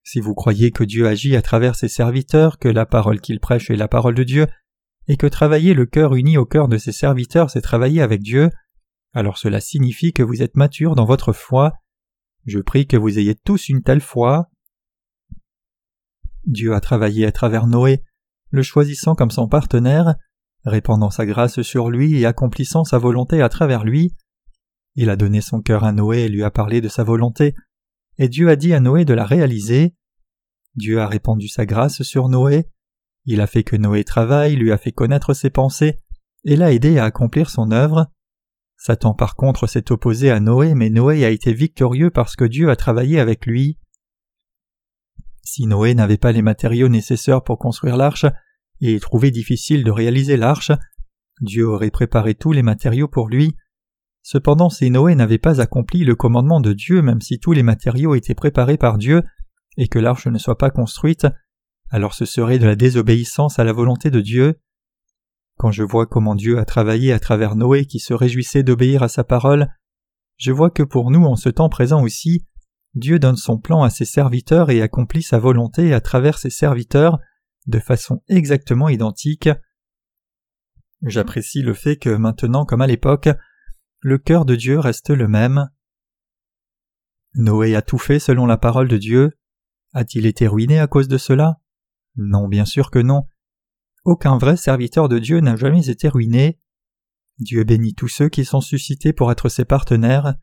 Si 0.06 0.20
vous 0.20 0.34
croyez 0.34 0.70
que 0.70 0.84
Dieu 0.84 1.08
agit 1.08 1.34
à 1.34 1.42
travers 1.42 1.74
ses 1.74 1.88
serviteurs, 1.88 2.60
que 2.60 2.68
la 2.68 2.86
parole 2.86 3.20
qu'il 3.20 3.40
prêche 3.40 3.70
est 3.70 3.76
la 3.76 3.88
parole 3.88 4.14
de 4.14 4.22
Dieu, 4.22 4.46
et 5.08 5.16
que 5.16 5.26
travailler 5.26 5.74
le 5.74 5.84
cœur 5.84 6.14
uni 6.14 6.38
au 6.38 6.46
cœur 6.46 6.68
de 6.68 6.78
ses 6.78 6.92
serviteurs, 6.92 7.50
c'est 7.50 7.60
travailler 7.60 8.00
avec 8.00 8.22
Dieu, 8.22 8.50
alors 9.14 9.36
cela 9.36 9.60
signifie 9.60 10.12
que 10.12 10.22
vous 10.22 10.42
êtes 10.42 10.56
mature 10.56 10.94
dans 10.94 11.06
votre 11.06 11.32
foi. 11.32 11.72
Je 12.44 12.60
prie 12.60 12.86
que 12.86 12.96
vous 12.96 13.18
ayez 13.18 13.34
tous 13.34 13.68
une 13.68 13.82
telle 13.82 14.00
foi. 14.00 14.48
Dieu 16.44 16.72
a 16.72 16.80
travaillé 16.80 17.26
à 17.26 17.32
travers 17.32 17.66
Noé, 17.66 18.04
le 18.50 18.62
choisissant 18.62 19.16
comme 19.16 19.32
son 19.32 19.48
partenaire, 19.48 20.14
répandant 20.64 21.10
sa 21.10 21.26
grâce 21.26 21.62
sur 21.62 21.90
lui 21.90 22.16
et 22.16 22.26
accomplissant 22.26 22.84
sa 22.84 22.98
volonté 22.98 23.42
à 23.42 23.48
travers 23.48 23.82
lui. 23.82 24.14
Il 24.94 25.10
a 25.10 25.16
donné 25.16 25.40
son 25.40 25.62
cœur 25.62 25.82
à 25.82 25.90
Noé 25.90 26.20
et 26.20 26.28
lui 26.28 26.44
a 26.44 26.52
parlé 26.52 26.80
de 26.80 26.88
sa 26.88 27.02
volonté, 27.02 27.56
et 28.18 28.28
Dieu 28.28 28.48
a 28.48 28.56
dit 28.56 28.72
à 28.74 28.80
Noé 28.80 29.04
de 29.04 29.14
la 29.14 29.24
réaliser. 29.24 29.94
Dieu 30.74 31.00
a 31.00 31.08
répandu 31.08 31.48
sa 31.48 31.66
grâce 31.66 32.02
sur 32.02 32.28
Noé, 32.28 32.68
il 33.26 33.40
a 33.40 33.48
fait 33.48 33.64
que 33.64 33.76
Noé 33.76 34.04
travaille, 34.04 34.54
lui 34.54 34.70
a 34.70 34.78
fait 34.78 34.92
connaître 34.92 35.34
ses 35.34 35.50
pensées, 35.50 35.98
et 36.44 36.54
l'a 36.54 36.72
aidé 36.72 36.98
à 36.98 37.04
accomplir 37.04 37.50
son 37.50 37.72
œuvre. 37.72 38.06
Satan 38.76 39.14
par 39.14 39.34
contre 39.34 39.66
s'est 39.66 39.90
opposé 39.90 40.30
à 40.30 40.38
Noé, 40.38 40.74
mais 40.74 40.90
Noé 40.90 41.24
a 41.24 41.30
été 41.30 41.52
victorieux 41.52 42.10
parce 42.10 42.36
que 42.36 42.44
Dieu 42.44 42.70
a 42.70 42.76
travaillé 42.76 43.18
avec 43.18 43.44
lui. 43.44 43.78
Si 45.42 45.66
Noé 45.66 45.94
n'avait 45.94 46.18
pas 46.18 46.32
les 46.32 46.42
matériaux 46.42 46.88
nécessaires 46.88 47.42
pour 47.42 47.58
construire 47.58 47.96
l'arche, 47.96 48.26
et 48.80 49.00
trouvé 49.00 49.30
difficile 49.30 49.82
de 49.82 49.90
réaliser 49.90 50.36
l'arche, 50.36 50.70
Dieu 51.40 51.66
aurait 51.66 51.90
préparé 51.90 52.34
tous 52.34 52.52
les 52.52 52.62
matériaux 52.62 53.08
pour 53.08 53.28
lui. 53.28 53.56
Cependant, 54.28 54.70
si 54.70 54.90
Noé 54.90 55.14
n'avait 55.14 55.38
pas 55.38 55.60
accompli 55.60 56.02
le 56.02 56.16
commandement 56.16 56.60
de 56.60 56.72
Dieu, 56.72 57.00
même 57.00 57.20
si 57.20 57.38
tous 57.38 57.52
les 57.52 57.62
matériaux 57.62 58.16
étaient 58.16 58.34
préparés 58.34 58.76
par 58.76 58.98
Dieu, 58.98 59.22
et 59.76 59.86
que 59.86 60.00
l'arche 60.00 60.26
ne 60.26 60.36
soit 60.36 60.58
pas 60.58 60.70
construite, 60.70 61.28
alors 61.90 62.12
ce 62.12 62.24
serait 62.24 62.58
de 62.58 62.66
la 62.66 62.74
désobéissance 62.74 63.60
à 63.60 63.62
la 63.62 63.72
volonté 63.72 64.10
de 64.10 64.20
Dieu. 64.20 64.58
Quand 65.58 65.70
je 65.70 65.84
vois 65.84 66.06
comment 66.06 66.34
Dieu 66.34 66.58
a 66.58 66.64
travaillé 66.64 67.12
à 67.12 67.20
travers 67.20 67.54
Noé 67.54 67.84
qui 67.84 68.00
se 68.00 68.14
réjouissait 68.14 68.64
d'obéir 68.64 69.04
à 69.04 69.08
sa 69.08 69.22
parole, 69.22 69.68
je 70.38 70.50
vois 70.50 70.70
que 70.70 70.82
pour 70.82 71.12
nous 71.12 71.22
en 71.22 71.36
ce 71.36 71.48
temps 71.48 71.68
présent 71.68 72.02
aussi, 72.02 72.44
Dieu 72.94 73.20
donne 73.20 73.36
son 73.36 73.58
plan 73.58 73.84
à 73.84 73.90
ses 73.90 74.06
serviteurs 74.06 74.70
et 74.70 74.82
accomplit 74.82 75.22
sa 75.22 75.38
volonté 75.38 75.94
à 75.94 76.00
travers 76.00 76.38
ses 76.38 76.50
serviteurs 76.50 77.20
de 77.68 77.78
façon 77.78 78.24
exactement 78.26 78.88
identique. 78.88 79.48
J'apprécie 81.02 81.62
le 81.62 81.74
fait 81.74 81.96
que 81.96 82.10
maintenant 82.10 82.64
comme 82.64 82.82
à 82.82 82.88
l'époque, 82.88 83.28
le 84.06 84.18
cœur 84.18 84.44
de 84.44 84.54
Dieu 84.54 84.78
reste 84.78 85.10
le 85.10 85.26
même. 85.26 85.68
Noé 87.34 87.74
a 87.74 87.82
tout 87.82 87.98
fait 87.98 88.20
selon 88.20 88.46
la 88.46 88.56
parole 88.56 88.86
de 88.86 88.98
Dieu. 88.98 89.32
A-t-il 89.94 90.26
été 90.26 90.46
ruiné 90.46 90.78
à 90.78 90.86
cause 90.86 91.08
de 91.08 91.18
cela? 91.18 91.56
Non, 92.14 92.46
bien 92.46 92.64
sûr 92.64 92.92
que 92.92 93.00
non. 93.00 93.24
Aucun 94.04 94.38
vrai 94.38 94.56
serviteur 94.56 95.08
de 95.08 95.18
Dieu 95.18 95.40
n'a 95.40 95.56
jamais 95.56 95.90
été 95.90 96.06
ruiné. 96.06 96.60
Dieu 97.40 97.64
bénit 97.64 97.94
tous 97.94 98.06
ceux 98.06 98.28
qui 98.28 98.44
sont 98.44 98.60
suscités 98.60 99.12
pour 99.12 99.32
être 99.32 99.48
ses 99.48 99.64
partenaires. 99.64 100.36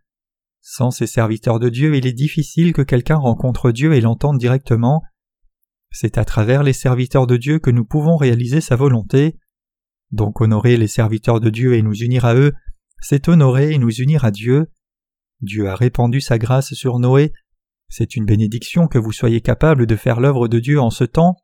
Sans 0.60 0.91
ces 0.91 1.08
serviteurs 1.08 1.60
de 1.60 1.70
Dieu, 1.70 1.96
il 1.96 2.05
est 2.05 2.12
difficile 2.12 2.74
que 2.74 2.82
quelqu'un 2.82 3.15
rencontre 3.15 3.72
Dieu 3.72 3.93
et 3.93 4.01
l'entende 4.01 4.39
directement. 4.39 5.03
C'est 5.89 6.17
à 6.17 6.25
travers 6.25 6.63
les 6.63 6.74
serviteurs 6.74 7.27
de 7.27 7.38
Dieu 7.38 7.60
que 7.60 7.72
nous 7.72 7.86
pouvons 7.86 8.17
réaliser 8.17 8.60
sa 8.60 8.75
volonté. 8.75 9.39
Donc 10.12 10.41
honorer 10.41 10.75
les 10.75 10.88
serviteurs 10.88 11.39
de 11.39 11.50
Dieu 11.50 11.75
et 11.75 11.82
nous 11.82 11.96
unir 11.96 12.25
à 12.25 12.36
eux, 12.36 12.51
c'est 13.03 13.27
honorer 13.27 13.74
et 13.74 13.77
nous 13.77 13.91
unir 13.91 14.24
à 14.24 14.31
Dieu. 14.31 14.72
Dieu 15.41 15.67
a 15.67 15.75
répandu 15.75 16.22
sa 16.22 16.38
grâce 16.38 16.74
sur 16.74 17.00
Noé. 17.00 17.33
C'est 17.89 18.15
une 18.15 18.25
bénédiction 18.25 18.88
que 18.88 18.98
vous 18.98 19.12
soyez 19.12 19.41
capable 19.41 19.86
de 19.86 19.95
faire 19.98 20.22
l'œuvre 20.22 20.48
de 20.48 20.60
Dieu 20.60 20.79
en 20.79 20.89
ce 20.89 21.03
temps, 21.03 21.36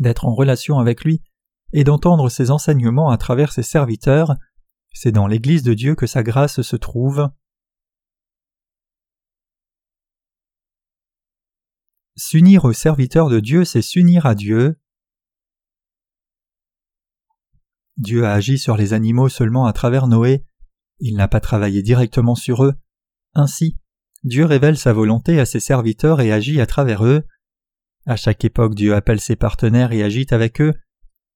d'être 0.00 0.26
en 0.26 0.34
relation 0.34 0.80
avec 0.80 1.04
lui 1.04 1.22
et 1.72 1.84
d'entendre 1.84 2.28
ses 2.28 2.50
enseignements 2.50 3.10
à 3.10 3.18
travers 3.18 3.52
ses 3.52 3.62
serviteurs. 3.62 4.34
C'est 4.92 5.12
dans 5.12 5.28
l'Église 5.28 5.62
de 5.62 5.74
Dieu 5.74 5.94
que 5.94 6.08
sa 6.08 6.24
grâce 6.24 6.60
se 6.60 6.76
trouve. 6.76 7.30
S'unir 12.16 12.64
aux 12.64 12.72
serviteurs 12.72 13.30
de 13.30 13.38
Dieu, 13.38 13.64
c'est 13.64 13.80
s'unir 13.80 14.26
à 14.26 14.34
Dieu. 14.34 14.76
Dieu 17.96 18.24
a 18.24 18.32
agi 18.32 18.58
sur 18.58 18.76
les 18.76 18.92
animaux 18.92 19.28
seulement 19.28 19.66
à 19.66 19.72
travers 19.72 20.08
Noé, 20.08 20.44
il 21.00 21.16
n'a 21.16 21.28
pas 21.28 21.40
travaillé 21.40 21.82
directement 21.82 22.34
sur 22.34 22.64
eux. 22.64 22.74
Ainsi, 23.34 23.76
Dieu 24.22 24.44
révèle 24.44 24.76
sa 24.76 24.92
volonté 24.92 25.40
à 25.40 25.46
ses 25.46 25.60
serviteurs 25.60 26.20
et 26.20 26.32
agit 26.32 26.60
à 26.60 26.66
travers 26.66 27.04
eux. 27.04 27.22
À 28.06 28.16
chaque 28.16 28.44
époque, 28.44 28.74
Dieu 28.74 28.94
appelle 28.94 29.20
ses 29.20 29.36
partenaires 29.36 29.92
et 29.92 30.02
agit 30.02 30.26
avec 30.30 30.60
eux. 30.60 30.74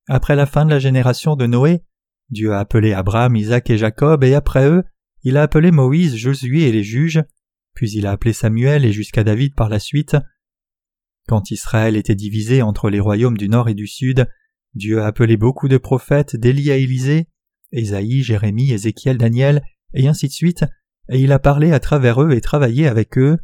Après 0.08 0.36
la 0.36 0.46
fin 0.46 0.64
de 0.64 0.70
la 0.70 0.78
génération 0.78 1.34
de 1.36 1.46
Noé, 1.46 1.82
Dieu 2.30 2.52
a 2.52 2.58
appelé 2.58 2.92
Abraham, 2.92 3.36
Isaac 3.36 3.70
et 3.70 3.78
Jacob, 3.78 4.24
et 4.24 4.34
après 4.34 4.68
eux, 4.68 4.82
il 5.22 5.36
a 5.36 5.42
appelé 5.42 5.70
Moïse, 5.70 6.16
Josué 6.16 6.68
et 6.68 6.72
les 6.72 6.82
juges, 6.82 7.22
puis 7.74 7.90
il 7.92 8.06
a 8.06 8.12
appelé 8.12 8.32
Samuel 8.32 8.84
et 8.84 8.92
jusqu'à 8.92 9.24
David 9.24 9.54
par 9.54 9.68
la 9.68 9.78
suite. 9.78 10.16
Quand 11.26 11.50
Israël 11.50 11.96
était 11.96 12.14
divisé 12.14 12.60
entre 12.60 12.90
les 12.90 13.00
royaumes 13.00 13.38
du 13.38 13.48
nord 13.48 13.68
et 13.68 13.74
du 13.74 13.86
sud, 13.86 14.28
Dieu 14.74 15.00
a 15.00 15.06
appelé 15.06 15.36
beaucoup 15.36 15.68
de 15.68 15.78
prophètes 15.78 16.36
d'Élie 16.36 16.70
à 16.70 16.76
Élisée, 16.76 17.28
Ésaïe, 17.74 18.22
Jérémie, 18.22 18.72
Ézéchiel, 18.72 19.18
Daniel, 19.18 19.62
et 19.92 20.08
ainsi 20.08 20.28
de 20.28 20.32
suite, 20.32 20.64
et 21.08 21.20
il 21.20 21.32
a 21.32 21.38
parlé 21.38 21.72
à 21.72 21.80
travers 21.80 22.22
eux 22.22 22.32
et 22.32 22.40
travaillé 22.40 22.86
avec 22.86 23.18
eux. 23.18 23.36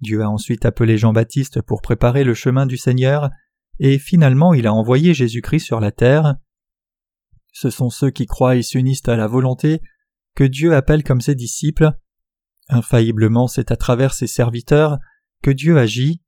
Dieu 0.00 0.22
a 0.22 0.28
ensuite 0.28 0.64
appelé 0.64 0.98
Jean-Baptiste 0.98 1.62
pour 1.62 1.82
préparer 1.82 2.22
le 2.22 2.34
chemin 2.34 2.66
du 2.66 2.76
Seigneur, 2.76 3.30
et 3.78 3.98
finalement 3.98 4.54
il 4.54 4.66
a 4.66 4.74
envoyé 4.74 5.14
Jésus-Christ 5.14 5.64
sur 5.64 5.80
la 5.80 5.90
terre. 5.90 6.36
Ce 7.52 7.70
sont 7.70 7.90
ceux 7.90 8.10
qui 8.10 8.26
croient 8.26 8.56
et 8.56 8.62
s'unissent 8.62 9.08
à 9.08 9.16
la 9.16 9.26
volonté 9.26 9.80
que 10.34 10.44
Dieu 10.44 10.74
appelle 10.74 11.02
comme 11.02 11.22
ses 11.22 11.34
disciples. 11.34 11.92
Infailliblement 12.68 13.48
c'est 13.48 13.70
à 13.70 13.76
travers 13.76 14.12
ses 14.12 14.26
serviteurs 14.26 14.98
que 15.42 15.50
Dieu 15.50 15.78
agit. 15.78 16.22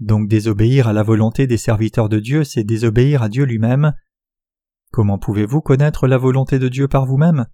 Donc 0.00 0.28
désobéir 0.28 0.88
à 0.88 0.92
la 0.92 1.02
volonté 1.02 1.46
des 1.46 1.58
serviteurs 1.58 2.08
de 2.08 2.18
Dieu, 2.18 2.44
c'est 2.44 2.64
désobéir 2.64 3.22
à 3.22 3.28
Dieu 3.28 3.44
lui-même. 3.44 3.92
Comment 4.92 5.16
pouvez-vous 5.16 5.62
connaître 5.62 6.06
la 6.06 6.18
volonté 6.18 6.58
de 6.58 6.68
Dieu 6.68 6.86
par 6.86 7.06
vous-même? 7.06 7.46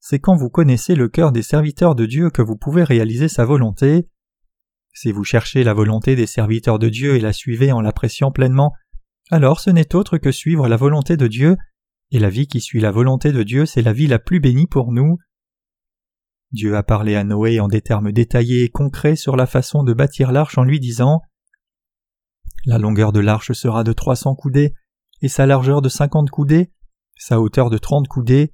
C'est 0.00 0.18
quand 0.18 0.34
vous 0.34 0.50
connaissez 0.50 0.96
le 0.96 1.08
cœur 1.08 1.30
des 1.30 1.42
serviteurs 1.42 1.94
de 1.94 2.06
Dieu 2.06 2.28
que 2.28 2.42
vous 2.42 2.56
pouvez 2.56 2.82
réaliser 2.82 3.28
sa 3.28 3.44
volonté. 3.44 4.08
Si 4.92 5.12
vous 5.12 5.22
cherchez 5.22 5.62
la 5.62 5.74
volonté 5.74 6.16
des 6.16 6.26
serviteurs 6.26 6.80
de 6.80 6.88
Dieu 6.88 7.14
et 7.14 7.20
la 7.20 7.32
suivez 7.32 7.70
en 7.70 7.80
l'appréciant 7.80 8.32
pleinement, 8.32 8.72
alors 9.30 9.60
ce 9.60 9.70
n'est 9.70 9.94
autre 9.94 10.18
que 10.18 10.32
suivre 10.32 10.66
la 10.66 10.76
volonté 10.76 11.16
de 11.16 11.28
Dieu, 11.28 11.56
et 12.10 12.18
la 12.18 12.30
vie 12.30 12.48
qui 12.48 12.60
suit 12.60 12.80
la 12.80 12.90
volonté 12.90 13.30
de 13.30 13.44
Dieu, 13.44 13.64
c'est 13.64 13.82
la 13.82 13.92
vie 13.92 14.08
la 14.08 14.18
plus 14.18 14.40
bénie 14.40 14.66
pour 14.66 14.90
nous. 14.90 15.18
Dieu 16.50 16.74
a 16.74 16.82
parlé 16.82 17.14
à 17.14 17.22
Noé 17.22 17.60
en 17.60 17.68
des 17.68 17.80
termes 17.80 18.10
détaillés 18.10 18.64
et 18.64 18.70
concrets 18.70 19.14
sur 19.14 19.36
la 19.36 19.46
façon 19.46 19.84
de 19.84 19.92
bâtir 19.92 20.32
l'arche 20.32 20.58
en 20.58 20.64
lui 20.64 20.80
disant 20.80 21.20
la 22.64 22.78
longueur 22.78 23.12
de 23.12 23.20
l'arche 23.20 23.52
sera 23.52 23.84
de 23.84 23.92
trois 23.92 24.16
cents 24.16 24.34
coudées, 24.34 24.74
et 25.22 25.28
sa 25.28 25.46
largeur 25.46 25.82
de 25.82 25.88
cinquante 25.88 26.30
coudées, 26.30 26.70
sa 27.18 27.40
hauteur 27.40 27.70
de 27.70 27.78
trente 27.78 28.08
coudées. 28.08 28.52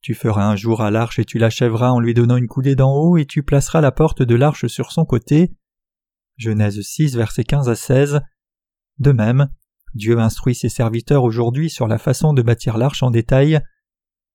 Tu 0.00 0.14
feras 0.14 0.46
un 0.46 0.56
jour 0.56 0.80
à 0.80 0.90
l'arche 0.90 1.18
et 1.18 1.24
tu 1.24 1.38
l'achèveras 1.38 1.90
en 1.90 2.00
lui 2.00 2.14
donnant 2.14 2.36
une 2.36 2.48
coudée 2.48 2.74
d'en 2.74 2.94
haut, 2.94 3.18
et 3.18 3.26
tu 3.26 3.42
placeras 3.42 3.80
la 3.80 3.92
porte 3.92 4.22
de 4.22 4.34
l'arche 4.34 4.66
sur 4.66 4.92
son 4.92 5.04
côté. 5.04 5.52
Genèse 6.36 6.80
6, 6.80 7.16
versets 7.16 7.44
15 7.44 7.68
à 7.68 7.74
16. 7.74 8.20
De 8.98 9.12
même, 9.12 9.50
Dieu 9.94 10.18
instruit 10.18 10.54
ses 10.54 10.68
serviteurs 10.68 11.24
aujourd'hui 11.24 11.68
sur 11.68 11.86
la 11.86 11.98
façon 11.98 12.32
de 12.32 12.42
bâtir 12.42 12.78
l'arche 12.78 13.02
en 13.02 13.10
détail. 13.10 13.60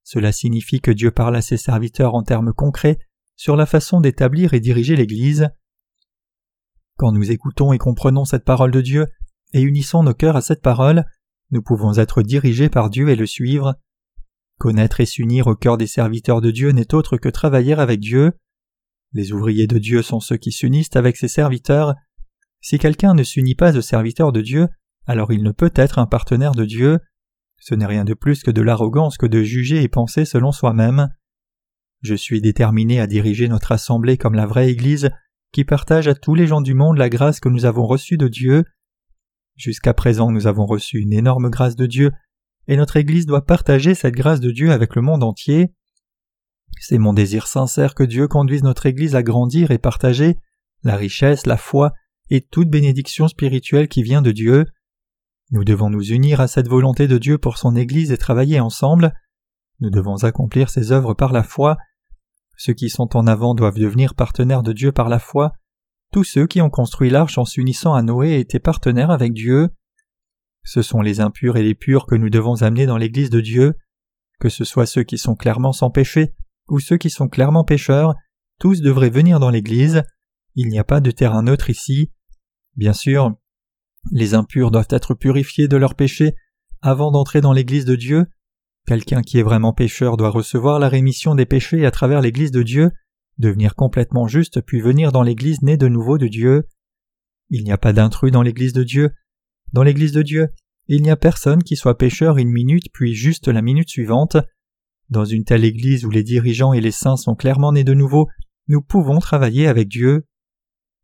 Cela 0.04 0.32
signifie 0.32 0.82
que 0.82 0.92
Dieu 0.92 1.12
parle 1.12 1.36
à 1.36 1.42
ses 1.42 1.58
serviteurs 1.58 2.14
en 2.14 2.22
termes 2.22 2.54
concrets 2.54 3.00
sur 3.36 3.56
la 3.56 3.66
façon 3.66 4.02
d'établir 4.02 4.54
et 4.54 4.60
diriger 4.60 4.96
l'Église. 4.96 5.50
Quand 6.98 7.12
nous 7.12 7.32
écoutons 7.32 7.74
et 7.74 7.78
comprenons 7.78 8.24
cette 8.24 8.46
parole 8.46 8.72
de 8.72 8.82
Dieu 8.82 9.08
et 9.54 9.62
unissons 9.62 10.04
nos 10.04 10.14
cœurs 10.14 10.36
à 10.36 10.42
cette 10.42 10.62
parole, 10.62 11.06
nous 11.52 11.62
pouvons 11.62 11.98
être 11.98 12.22
dirigés 12.22 12.70
par 12.70 12.90
Dieu 12.90 13.10
et 13.10 13.16
le 13.16 13.26
suivre. 13.26 13.76
Connaître 14.58 15.02
et 15.02 15.06
s'unir 15.06 15.48
au 15.48 15.56
cœur 15.56 15.78
des 15.78 15.88
serviteurs 15.88 16.42
de 16.42 16.52
Dieu 16.52 16.72
n'est 16.72 16.94
autre 16.94 17.18
que 17.18 17.30
travailler 17.30 17.74
avec 17.74 18.00
Dieu. 18.00 18.34
Les 19.14 19.32
ouvriers 19.32 19.68
de 19.68 19.78
Dieu 19.78 20.02
sont 20.02 20.20
ceux 20.20 20.38
qui 20.38 20.52
s'unissent 20.52 20.96
avec 20.96 21.18
ses 21.18 21.28
serviteurs. 21.28 21.96
Si 22.62 22.80
quelqu'un 22.80 23.14
ne 23.14 23.24
s'unit 23.24 23.56
pas 23.56 23.78
aux 23.78 23.82
serviteurs 23.82 24.32
de 24.32 24.42
Dieu, 24.42 24.68
alors 25.06 25.32
il 25.32 25.44
ne 25.44 25.52
peut 25.52 25.74
être 25.76 26.00
un 26.00 26.08
partenaire 26.08 26.54
de 26.54 26.66
Dieu. 26.66 27.00
Ce 27.60 27.76
n'est 27.76 27.86
rien 27.86 28.06
de 28.06 28.14
plus 28.14 28.44
que 28.44 28.52
de 28.52 28.62
l'arrogance 28.62 29.18
que 29.18 29.26
de 29.26 29.44
juger 29.44 29.84
et 29.84 29.88
penser 29.88 30.26
selon 30.26 30.52
soi-même. 30.52 31.10
Je 32.02 32.16
suis 32.16 32.42
déterminé 32.42 33.00
à 33.00 33.08
diriger 33.08 33.48
notre 33.48 33.72
assemblée 33.72 34.18
comme 34.18 34.36
la 34.36 34.46
vraie 34.46 34.70
Église 34.70 35.10
qui 35.52 35.64
partage 35.64 36.08
à 36.08 36.16
tous 36.16 36.36
les 36.36 36.48
gens 36.48 36.62
du 36.62 36.74
monde 36.74 36.98
la 36.98 37.10
grâce 37.10 37.40
que 37.40 37.50
nous 37.50 37.66
avons 37.66 37.86
reçue 37.86 38.18
de 38.18 38.28
Dieu. 38.28 38.66
Jusqu'à 39.56 39.94
présent 39.94 40.32
nous 40.32 40.48
avons 40.48 40.66
reçu 40.66 41.00
une 41.00 41.14
énorme 41.14 41.50
grâce 41.50 41.76
de 41.76 41.86
Dieu, 41.86 42.12
et 42.68 42.78
notre 42.78 42.98
Église 42.98 43.26
doit 43.26 43.46
partager 43.46 43.96
cette 43.96 44.16
grâce 44.16 44.40
de 44.40 44.52
Dieu 44.52 44.72
avec 44.72 44.96
le 44.96 45.02
monde 45.02 45.24
entier. 45.24 45.74
C'est 46.80 46.98
mon 46.98 47.14
désir 47.14 47.48
sincère 47.48 47.96
que 47.96 48.04
Dieu 48.04 48.28
conduise 48.28 48.64
notre 48.64 48.86
Église 48.86 49.16
à 49.16 49.24
grandir 49.24 49.72
et 49.72 49.78
partager 49.78 50.38
la 50.84 50.96
richesse, 50.96 51.46
la 51.46 51.58
foi 51.58 51.94
et 52.30 52.42
toute 52.42 52.70
bénédiction 52.70 53.28
spirituelle 53.28 53.88
qui 53.88 54.04
vient 54.04 54.22
de 54.22 54.32
Dieu. 54.32 54.66
Nous 55.52 55.64
devons 55.64 55.90
nous 55.90 56.12
unir 56.12 56.42
à 56.42 56.48
cette 56.48 56.68
volonté 56.68 57.08
de 57.08 57.18
Dieu 57.18 57.38
pour 57.38 57.58
son 57.58 57.76
Église 57.76 58.12
et 58.12 58.18
travailler 58.18 58.60
ensemble. 58.60 59.14
Nous 59.80 59.90
devons 59.90 60.24
accomplir 60.24 60.70
ses 60.70 60.92
œuvres 60.92 61.14
par 61.14 61.32
la 61.32 61.44
foi, 61.44 61.78
ceux 62.58 62.74
qui 62.74 62.90
sont 62.90 63.16
en 63.16 63.28
avant 63.28 63.54
doivent 63.54 63.78
devenir 63.78 64.16
partenaires 64.16 64.64
de 64.64 64.74
Dieu 64.74 64.92
par 64.92 65.10
la 65.10 65.20
foi. 65.20 65.54
Tous 66.16 66.24
ceux 66.24 66.48
qui 66.48 66.62
ont 66.62 66.70
construit 66.70 67.10
l'arche 67.10 67.38
en 67.38 67.44
s'unissant 67.44 67.94
à 67.94 68.02
Noé 68.02 68.40
étaient 68.40 68.62
partenaires 68.62 69.12
avec 69.12 69.34
Dieu. 69.34 69.68
Ce 70.64 70.82
sont 70.82 71.02
les 71.02 71.20
impurs 71.20 71.58
et 71.58 71.62
les 71.62 71.76
purs 71.76 72.06
que 72.06 72.16
nous 72.16 72.30
devons 72.30 72.62
amener 72.62 72.86
dans 72.86 72.96
l'Église 72.96 73.30
de 73.30 73.42
Dieu. 73.42 73.74
Que 74.40 74.48
ce 74.48 74.64
soit 74.64 74.86
ceux 74.86 75.04
qui 75.04 75.18
sont 75.18 75.36
clairement 75.36 75.74
sans 75.74 75.90
péché 75.90 76.34
ou 76.70 76.80
ceux 76.80 76.96
qui 76.96 77.10
sont 77.10 77.28
clairement 77.28 77.66
pécheurs, 77.66 78.16
tous 78.62 78.80
devraient 78.80 79.10
venir 79.10 79.42
dans 79.42 79.50
l'Église. 79.50 80.04
Il 80.56 80.70
n'y 80.70 80.80
a 80.80 80.86
pas 80.86 81.02
de 81.02 81.12
terrain 81.12 81.44
neutre 81.44 81.70
ici. 81.70 82.14
Bien 82.78 82.94
sûr, 82.94 83.36
les 84.14 84.36
impurs 84.36 84.72
doivent 84.72 84.88
être 84.92 85.16
purifiés 85.16 85.68
de 85.68 85.76
leurs 85.76 85.96
péchés 85.96 86.38
avant 86.82 87.12
d'entrer 87.12 87.42
dans 87.42 87.52
l'Église 87.52 87.84
de 87.84 87.98
Dieu, 87.98 88.26
Quelqu'un 88.88 89.24
qui 89.24 89.40
est 89.40 89.44
vraiment 89.44 89.74
pécheur 89.74 90.16
doit 90.16 90.30
recevoir 90.30 90.78
la 90.78 90.90
rémission 90.90 91.34
des 91.34 91.48
péchés 91.48 91.86
à 91.88 91.92
travers 91.92 92.22
l'Église 92.22 92.52
de 92.52 92.62
Dieu, 92.62 92.92
devenir 93.38 93.76
complètement 93.76 94.28
juste 94.28 94.62
puis 94.62 94.82
venir 94.82 95.12
dans 95.12 95.24
l'Église 95.24 95.62
née 95.62 95.78
de 95.78 95.88
nouveau 95.88 96.18
de 96.18 96.28
Dieu. 96.28 96.68
Il 97.50 97.64
n'y 97.64 97.72
a 97.72 97.78
pas 97.78 97.94
d'intrus 97.94 98.32
dans 98.32 98.42
l'Église 98.42 98.74
de 98.74 98.84
Dieu. 98.84 99.12
Dans 99.74 99.84
l'Église 99.84 100.14
de 100.14 100.22
Dieu, 100.22 100.50
il 100.88 101.02
n'y 101.02 101.10
a 101.10 101.16
personne 101.16 101.64
qui 101.64 101.76
soit 101.76 101.98
pécheur 101.98 102.38
une 102.38 102.52
minute 102.52 102.92
puis 102.94 103.14
juste 103.14 103.48
la 103.48 103.62
minute 103.62 103.90
suivante. 103.90 104.38
Dans 105.10 105.26
une 105.26 105.44
telle 105.44 105.66
Église 105.66 106.06
où 106.06 106.10
les 106.10 106.24
dirigeants 106.24 106.74
et 106.74 106.82
les 106.82 106.92
saints 106.92 107.18
sont 107.18 107.36
clairement 107.36 107.74
nés 107.74 107.84
de 107.84 107.94
nouveau, 107.94 108.28
nous 108.68 108.82
pouvons 108.82 109.20
travailler 109.20 109.68
avec 109.68 109.88
Dieu. 109.88 110.26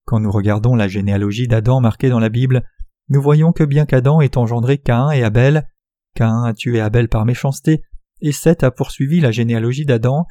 Quand 0.05 0.19
nous 0.19 0.31
regardons 0.31 0.75
la 0.75 0.87
généalogie 0.87 1.47
d'Adam 1.47 1.79
marquée 1.79 2.09
dans 2.09 2.19
la 2.19 2.29
Bible, 2.29 2.63
nous 3.09 3.21
voyons 3.21 3.51
que 3.51 3.63
bien 3.63 3.85
qu'Adam 3.85 4.21
ait 4.21 4.37
engendré 4.37 4.77
Caïn 4.77 5.11
et 5.11 5.23
Abel, 5.23 5.67
Caïn 6.15 6.43
a 6.43 6.53
tué 6.53 6.79
Abel 6.79 7.09
par 7.09 7.25
méchanceté, 7.25 7.83
et 8.21 8.31
Seth 8.31 8.63
a 8.63 8.71
poursuivi 8.71 9.19
la 9.19 9.31
généalogie 9.31 9.85
d'Adam. 9.85 10.25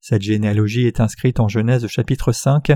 Cette 0.00 0.22
généalogie 0.22 0.86
est 0.86 1.00
inscrite 1.00 1.40
en 1.40 1.48
Genèse 1.48 1.86
chapitre 1.86 2.32
5. 2.32 2.72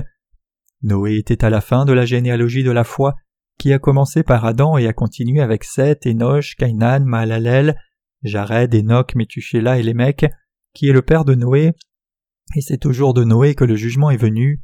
Noé 0.83 1.17
était 1.17 1.43
à 1.43 1.49
la 1.49 1.61
fin 1.61 1.85
de 1.85 1.93
la 1.93 2.05
généalogie 2.05 2.63
de 2.63 2.71
la 2.71 2.83
foi, 2.83 3.15
qui 3.57 3.73
a 3.73 3.79
commencé 3.79 4.21
par 4.21 4.45
Adam 4.45 4.77
et 4.77 4.87
a 4.87 4.93
continué 4.93 5.41
avec 5.41 5.63
Seth, 5.63 6.05
Enoch, 6.05 6.55
Cainan, 6.57 7.05
Mahalalel, 7.05 7.79
Jared, 8.23 8.75
Enoch, 8.75 9.15
Methuselah 9.15 9.79
et 9.79 9.83
Lémec, 9.83 10.25
qui 10.73 10.87
est 10.87 10.93
le 10.93 11.01
père 11.01 11.25
de 11.25 11.33
Noé, 11.33 11.71
et 12.55 12.61
c'est 12.61 12.85
au 12.85 12.91
jour 12.91 13.13
de 13.13 13.23
Noé 13.23 13.55
que 13.55 13.63
le 13.63 13.75
jugement 13.75 14.11
est 14.11 14.17
venu. 14.17 14.61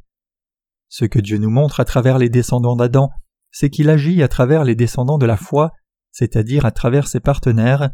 Ce 0.88 1.04
que 1.04 1.18
Dieu 1.18 1.38
nous 1.38 1.50
montre 1.50 1.80
à 1.80 1.84
travers 1.84 2.18
les 2.18 2.28
descendants 2.28 2.76
d'Adam, 2.76 3.10
c'est 3.50 3.70
qu'il 3.70 3.90
agit 3.90 4.22
à 4.22 4.28
travers 4.28 4.62
les 4.62 4.76
descendants 4.76 5.18
de 5.18 5.26
la 5.26 5.36
foi, 5.36 5.72
c'est-à-dire 6.12 6.64
à 6.64 6.70
travers 6.70 7.08
ses 7.08 7.20
partenaires. 7.20 7.90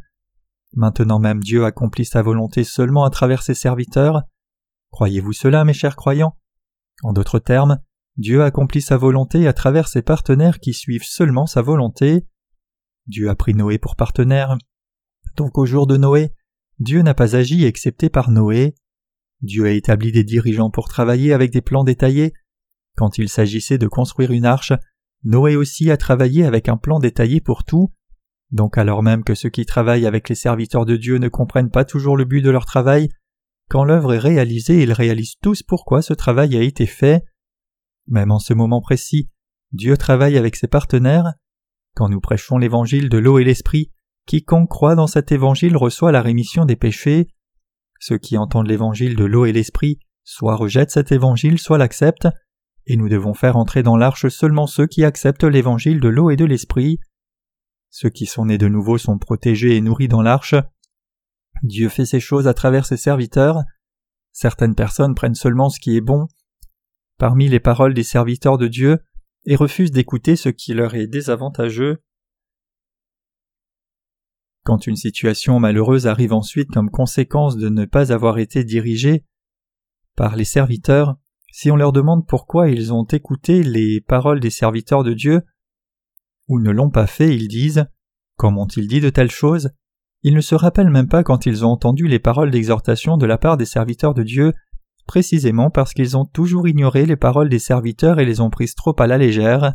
Maintenant 0.74 1.20
même 1.20 1.40
Dieu 1.40 1.64
accomplit 1.64 2.04
sa 2.04 2.22
volonté 2.22 2.64
seulement 2.64 3.04
à 3.04 3.10
travers 3.10 3.42
ses 3.42 3.54
serviteurs. 3.54 4.22
Croyez-vous 4.90 5.32
cela, 5.32 5.64
mes 5.64 5.72
chers 5.72 5.96
croyants? 5.96 6.36
En 7.02 7.12
d'autres 7.12 7.38
termes, 7.38 7.78
Dieu 8.16 8.42
accomplit 8.42 8.82
sa 8.82 8.96
volonté 8.96 9.46
à 9.46 9.52
travers 9.52 9.86
ses 9.86 10.02
partenaires 10.02 10.58
qui 10.58 10.74
suivent 10.74 11.04
seulement 11.04 11.46
sa 11.46 11.62
volonté. 11.62 12.26
Dieu 13.06 13.30
a 13.30 13.36
pris 13.36 13.54
Noé 13.54 13.78
pour 13.78 13.94
partenaire. 13.94 14.58
Donc 15.36 15.56
au 15.56 15.66
jour 15.66 15.86
de 15.86 15.96
Noé, 15.96 16.32
Dieu 16.80 17.02
n'a 17.02 17.14
pas 17.14 17.36
agi 17.36 17.64
excepté 17.64 18.08
par 18.08 18.30
Noé. 18.30 18.74
Dieu 19.40 19.66
a 19.66 19.70
établi 19.70 20.10
des 20.10 20.24
dirigeants 20.24 20.70
pour 20.70 20.88
travailler 20.88 21.32
avec 21.32 21.52
des 21.52 21.60
plans 21.60 21.84
détaillés. 21.84 22.32
Quand 22.96 23.18
il 23.18 23.28
s'agissait 23.28 23.78
de 23.78 23.86
construire 23.86 24.32
une 24.32 24.44
arche, 24.44 24.72
Noé 25.22 25.54
aussi 25.54 25.90
a 25.90 25.96
travaillé 25.96 26.44
avec 26.44 26.68
un 26.68 26.76
plan 26.76 26.98
détaillé 26.98 27.40
pour 27.40 27.62
tout. 27.62 27.92
Donc 28.50 28.78
alors 28.78 29.02
même 29.02 29.22
que 29.22 29.34
ceux 29.34 29.50
qui 29.50 29.64
travaillent 29.64 30.06
avec 30.06 30.28
les 30.28 30.34
serviteurs 30.34 30.86
de 30.86 30.96
Dieu 30.96 31.18
ne 31.18 31.28
comprennent 31.28 31.70
pas 31.70 31.84
toujours 31.84 32.16
le 32.16 32.24
but 32.24 32.42
de 32.42 32.50
leur 32.50 32.64
travail, 32.64 33.10
quand 33.68 33.84
l'œuvre 33.84 34.14
est 34.14 34.18
réalisée, 34.18 34.82
ils 34.82 34.92
réalisent 34.92 35.36
tous 35.42 35.62
pourquoi 35.62 36.02
ce 36.02 36.14
travail 36.14 36.56
a 36.56 36.62
été 36.62 36.86
fait. 36.86 37.24
Même 38.06 38.30
en 38.30 38.38
ce 38.38 38.54
moment 38.54 38.80
précis, 38.80 39.30
Dieu 39.72 39.96
travaille 39.96 40.38
avec 40.38 40.56
ses 40.56 40.68
partenaires. 40.68 41.34
Quand 41.94 42.08
nous 42.08 42.20
prêchons 42.20 42.58
l'évangile 42.58 43.08
de 43.08 43.18
l'eau 43.18 43.38
et 43.38 43.44
l'esprit, 43.44 43.92
quiconque 44.26 44.70
croit 44.70 44.94
dans 44.94 45.06
cet 45.06 45.32
évangile 45.32 45.76
reçoit 45.76 46.12
la 46.12 46.22
rémission 46.22 46.64
des 46.64 46.76
péchés. 46.76 47.28
Ceux 48.00 48.18
qui 48.18 48.38
entendent 48.38 48.68
l'évangile 48.68 49.16
de 49.16 49.24
l'eau 49.24 49.44
et 49.44 49.52
l'esprit 49.52 49.98
soit 50.24 50.56
rejettent 50.56 50.90
cet 50.90 51.12
évangile, 51.12 51.58
soit 51.58 51.78
l'acceptent, 51.78 52.28
et 52.86 52.96
nous 52.96 53.08
devons 53.08 53.34
faire 53.34 53.56
entrer 53.56 53.82
dans 53.82 53.96
l'arche 53.96 54.28
seulement 54.28 54.66
ceux 54.66 54.86
qui 54.86 55.04
acceptent 55.04 55.44
l'évangile 55.44 56.00
de 56.00 56.08
l'eau 56.08 56.30
et 56.30 56.36
de 56.36 56.44
l'esprit. 56.44 57.00
Ceux 57.90 58.10
qui 58.10 58.26
sont 58.26 58.46
nés 58.46 58.58
de 58.58 58.68
nouveau 58.68 58.98
sont 58.98 59.18
protégés 59.18 59.76
et 59.76 59.80
nourris 59.80 60.08
dans 60.08 60.22
l'arche. 60.22 60.54
Dieu 61.62 61.88
fait 61.88 62.06
ces 62.06 62.20
choses 62.20 62.48
à 62.48 62.54
travers 62.54 62.86
ses 62.86 62.96
serviteurs. 62.96 63.62
Certaines 64.32 64.74
personnes 64.74 65.14
prennent 65.14 65.34
seulement 65.34 65.70
ce 65.70 65.80
qui 65.80 65.96
est 65.96 66.00
bon, 66.00 66.28
parmi 67.18 67.48
les 67.48 67.60
paroles 67.60 67.94
des 67.94 68.02
serviteurs 68.02 68.58
de 68.58 68.68
Dieu 68.68 68.98
et 69.46 69.56
refusent 69.56 69.90
d'écouter 69.90 70.36
ce 70.36 70.48
qui 70.48 70.74
leur 70.74 70.94
est 70.94 71.06
désavantageux. 71.06 72.02
Quand 74.64 74.86
une 74.86 74.96
situation 74.96 75.58
malheureuse 75.58 76.06
arrive 76.06 76.32
ensuite 76.32 76.70
comme 76.70 76.90
conséquence 76.90 77.56
de 77.56 77.68
ne 77.68 77.86
pas 77.86 78.12
avoir 78.12 78.38
été 78.38 78.64
dirigée 78.64 79.24
par 80.14 80.36
les 80.36 80.44
serviteurs, 80.44 81.16
si 81.50 81.70
on 81.70 81.76
leur 81.76 81.92
demande 81.92 82.26
pourquoi 82.26 82.68
ils 82.68 82.92
ont 82.92 83.04
écouté 83.04 83.62
les 83.62 84.00
paroles 84.00 84.40
des 84.40 84.50
serviteurs 84.50 85.04
de 85.04 85.14
Dieu 85.14 85.42
ou 86.48 86.60
ne 86.60 86.70
l'ont 86.70 86.90
pas 86.90 87.06
fait, 87.06 87.34
ils 87.34 87.48
disent 87.48 87.86
Comment 88.36 88.62
ont-ils 88.62 88.86
dit 88.86 89.00
de 89.00 89.10
telles 89.10 89.30
choses? 89.30 89.70
Ils 90.28 90.34
ne 90.34 90.42
se 90.42 90.54
rappellent 90.54 90.90
même 90.90 91.08
pas 91.08 91.24
quand 91.24 91.46
ils 91.46 91.64
ont 91.64 91.70
entendu 91.70 92.06
les 92.06 92.18
paroles 92.18 92.50
d'exhortation 92.50 93.16
de 93.16 93.24
la 93.24 93.38
part 93.38 93.56
des 93.56 93.64
serviteurs 93.64 94.12
de 94.12 94.22
Dieu 94.22 94.52
précisément 95.06 95.70
parce 95.70 95.94
qu'ils 95.94 96.18
ont 96.18 96.26
toujours 96.26 96.68
ignoré 96.68 97.06
les 97.06 97.16
paroles 97.16 97.48
des 97.48 97.58
serviteurs 97.58 98.20
et 98.20 98.26
les 98.26 98.42
ont 98.42 98.50
prises 98.50 98.74
trop 98.74 98.94
à 99.00 99.06
la 99.06 99.16
légère. 99.16 99.72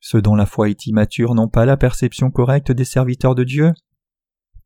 Ceux 0.00 0.20
dont 0.20 0.34
la 0.34 0.46
foi 0.46 0.68
est 0.68 0.84
immature 0.86 1.36
n'ont 1.36 1.46
pas 1.46 1.64
la 1.64 1.76
perception 1.76 2.32
correcte 2.32 2.72
des 2.72 2.84
serviteurs 2.84 3.36
de 3.36 3.44
Dieu. 3.44 3.72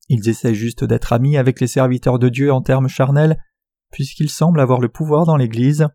Ils 0.09 0.31
essaient 0.31 0.55
juste 0.55 0.83
d'être 0.83 1.13
amis 1.13 1.37
avec 1.37 1.61
les 1.61 1.67
serviteurs 1.67 2.19
de 2.19 2.31
Dieu 2.31 2.51
en 2.51 2.63
termes 2.63 2.89
charnels, 2.89 3.37
puisqu'ils 3.93 4.31
semblent 4.31 4.61
avoir 4.61 4.81
le 4.81 4.89
pouvoir 4.89 5.27
dans 5.27 5.37
l'Église. 5.37 5.89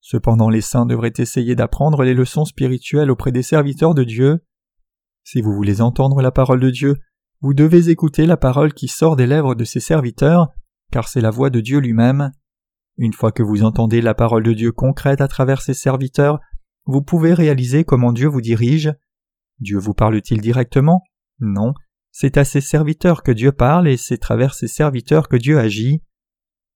Cependant 0.00 0.48
les 0.48 0.62
saints 0.62 0.86
devraient 0.86 1.12
essayer 1.18 1.54
d'apprendre 1.54 2.04
les 2.04 2.14
leçons 2.14 2.46
spirituelles 2.46 3.10
auprès 3.10 3.32
des 3.32 3.42
serviteurs 3.42 3.92
de 3.92 4.04
Dieu. 4.04 4.42
Si 5.24 5.42
vous 5.42 5.52
voulez 5.52 5.82
entendre 5.82 6.22
la 6.22 6.30
parole 6.30 6.60
de 6.60 6.70
Dieu, 6.70 6.96
vous 7.42 7.54
devez 7.54 7.90
écouter 7.90 8.24
la 8.24 8.36
parole 8.36 8.72
qui 8.72 8.86
sort 8.86 9.16
des 9.16 9.26
lèvres 9.26 9.56
de 9.56 9.64
ses 9.64 9.80
serviteurs, 9.80 10.48
car 10.92 11.08
c'est 11.08 11.20
la 11.20 11.30
voix 11.30 11.50
de 11.50 11.60
Dieu 11.60 11.80
lui-même. 11.80 12.30
Une 12.98 13.12
fois 13.12 13.32
que 13.32 13.42
vous 13.42 13.64
entendez 13.64 14.00
la 14.00 14.14
parole 14.14 14.44
de 14.44 14.52
Dieu 14.52 14.70
concrète 14.70 15.20
à 15.20 15.26
travers 15.26 15.60
ses 15.60 15.74
serviteurs, 15.74 16.38
vous 16.86 17.02
pouvez 17.02 17.34
réaliser 17.34 17.82
comment 17.82 18.12
Dieu 18.12 18.28
vous 18.28 18.40
dirige. 18.40 18.94
Dieu 19.58 19.78
vous 19.78 19.92
parle-t-il 19.92 20.40
directement? 20.40 21.02
Non, 21.40 21.74
c'est 22.12 22.36
à 22.36 22.44
ses 22.44 22.60
serviteurs 22.60 23.24
que 23.24 23.32
Dieu 23.32 23.50
parle 23.50 23.88
et 23.88 23.96
c'est 23.96 24.18
travers 24.18 24.54
ses 24.54 24.68
serviteurs 24.68 25.28
que 25.28 25.36
Dieu 25.36 25.58
agit. 25.58 26.00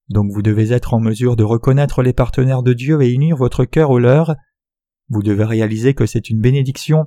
Donc 0.09 0.33
vous 0.33 0.43
devez 0.43 0.73
être 0.73 0.95
en 0.95 1.01
mesure 1.01 1.37
de 1.37 1.45
reconnaître 1.45 2.03
les 2.03 2.13
partenaires 2.13 2.65
de 2.65 2.73
Dieu 2.73 3.03
et 3.03 3.13
unir 3.13 3.37
votre 3.37 3.65
cœur 3.65 3.91
au 3.91 4.01
leur. 4.01 4.35
Vous 5.11 5.23
devez 5.23 5.45
réaliser 5.45 5.95
que 5.95 6.07
c'est 6.07 6.29
une 6.29 6.41
bénédiction 6.41 7.05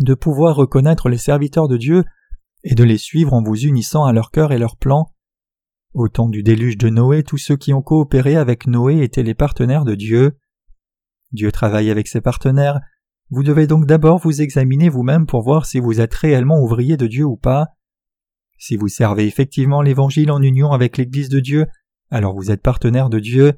de 0.00 0.14
pouvoir 0.14 0.56
reconnaître 0.56 1.10
les 1.10 1.18
serviteurs 1.18 1.68
de 1.68 1.76
Dieu 1.76 2.04
et 2.64 2.74
de 2.74 2.84
les 2.84 2.98
suivre 2.98 3.32
en 3.32 3.42
vous 3.42 3.56
unissant 3.56 4.04
à 4.04 4.12
leur 4.12 4.30
cœur 4.30 4.52
et 4.52 4.58
leur 4.58 4.76
plan. 4.76 5.12
Au 5.94 6.08
temps 6.08 6.28
du 6.28 6.42
déluge 6.42 6.76
de 6.76 6.88
Noé, 6.88 7.22
tous 7.22 7.38
ceux 7.38 7.56
qui 7.56 7.72
ont 7.72 7.82
coopéré 7.82 8.36
avec 8.36 8.66
Noé 8.66 9.02
étaient 9.02 9.22
les 9.22 9.34
partenaires 9.34 9.84
de 9.84 9.94
Dieu. 9.94 10.38
Dieu 11.32 11.50
travaille 11.52 11.90
avec 11.90 12.08
ses 12.08 12.20
partenaires. 12.20 12.80
Vous 13.30 13.42
devez 13.42 13.66
donc 13.66 13.86
d'abord 13.86 14.18
vous 14.18 14.40
examiner 14.40 14.88
vous-même 14.88 15.26
pour 15.26 15.42
voir 15.42 15.66
si 15.66 15.80
vous 15.80 16.00
êtes 16.00 16.14
réellement 16.14 16.60
ouvrier 16.60 16.96
de 16.96 17.06
Dieu 17.06 17.24
ou 17.24 17.36
pas. 17.36 17.68
Si 18.58 18.76
vous 18.76 18.88
servez 18.88 19.26
effectivement 19.26 19.82
l'Évangile 19.82 20.30
en 20.30 20.42
union 20.42 20.72
avec 20.72 20.96
l'Église 20.96 21.28
de 21.28 21.40
Dieu, 21.40 21.66
alors 22.10 22.34
vous 22.34 22.50
êtes 22.50 22.62
partenaire 22.62 23.08
de 23.08 23.20
Dieu. 23.20 23.54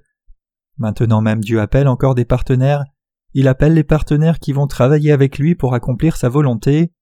Maintenant 0.78 1.20
même 1.20 1.40
Dieu 1.40 1.60
appelle 1.60 1.88
encore 1.88 2.14
des 2.14 2.24
partenaires. 2.24 2.84
Il 3.32 3.48
appelle 3.48 3.74
les 3.74 3.84
partenaires 3.84 4.38
qui 4.38 4.52
vont 4.52 4.66
travailler 4.66 5.12
avec 5.12 5.38
lui 5.38 5.54
pour 5.54 5.74
accomplir 5.74 6.16
sa 6.16 6.28
volonté. 6.28 6.92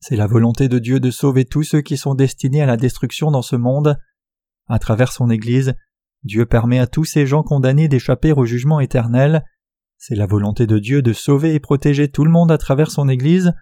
C'est 0.00 0.16
la 0.16 0.26
volonté 0.26 0.68
de 0.68 0.78
Dieu 0.78 1.00
de 1.00 1.10
sauver 1.10 1.44
tous 1.44 1.62
ceux 1.62 1.80
qui 1.80 1.96
sont 1.96 2.14
destinés 2.14 2.62
à 2.62 2.66
la 2.66 2.76
destruction 2.76 3.30
dans 3.30 3.42
ce 3.42 3.56
monde. 3.56 3.98
À 4.68 4.78
travers 4.78 5.12
son 5.12 5.30
Église, 5.30 5.74
Dieu 6.22 6.46
permet 6.46 6.78
à 6.78 6.86
tous 6.86 7.04
ces 7.04 7.26
gens 7.26 7.42
condamnés 7.42 7.88
d'échapper 7.88 8.32
au 8.32 8.44
jugement 8.44 8.80
éternel. 8.80 9.44
C'est 9.96 10.16
la 10.16 10.26
volonté 10.26 10.66
de 10.66 10.78
Dieu 10.78 11.02
de 11.02 11.12
sauver 11.12 11.54
et 11.54 11.60
protéger 11.60 12.08
tout 12.08 12.24
le 12.24 12.30
monde 12.30 12.52
à 12.52 12.58
travers 12.58 12.90
son 12.90 13.08
Église. 13.08 13.52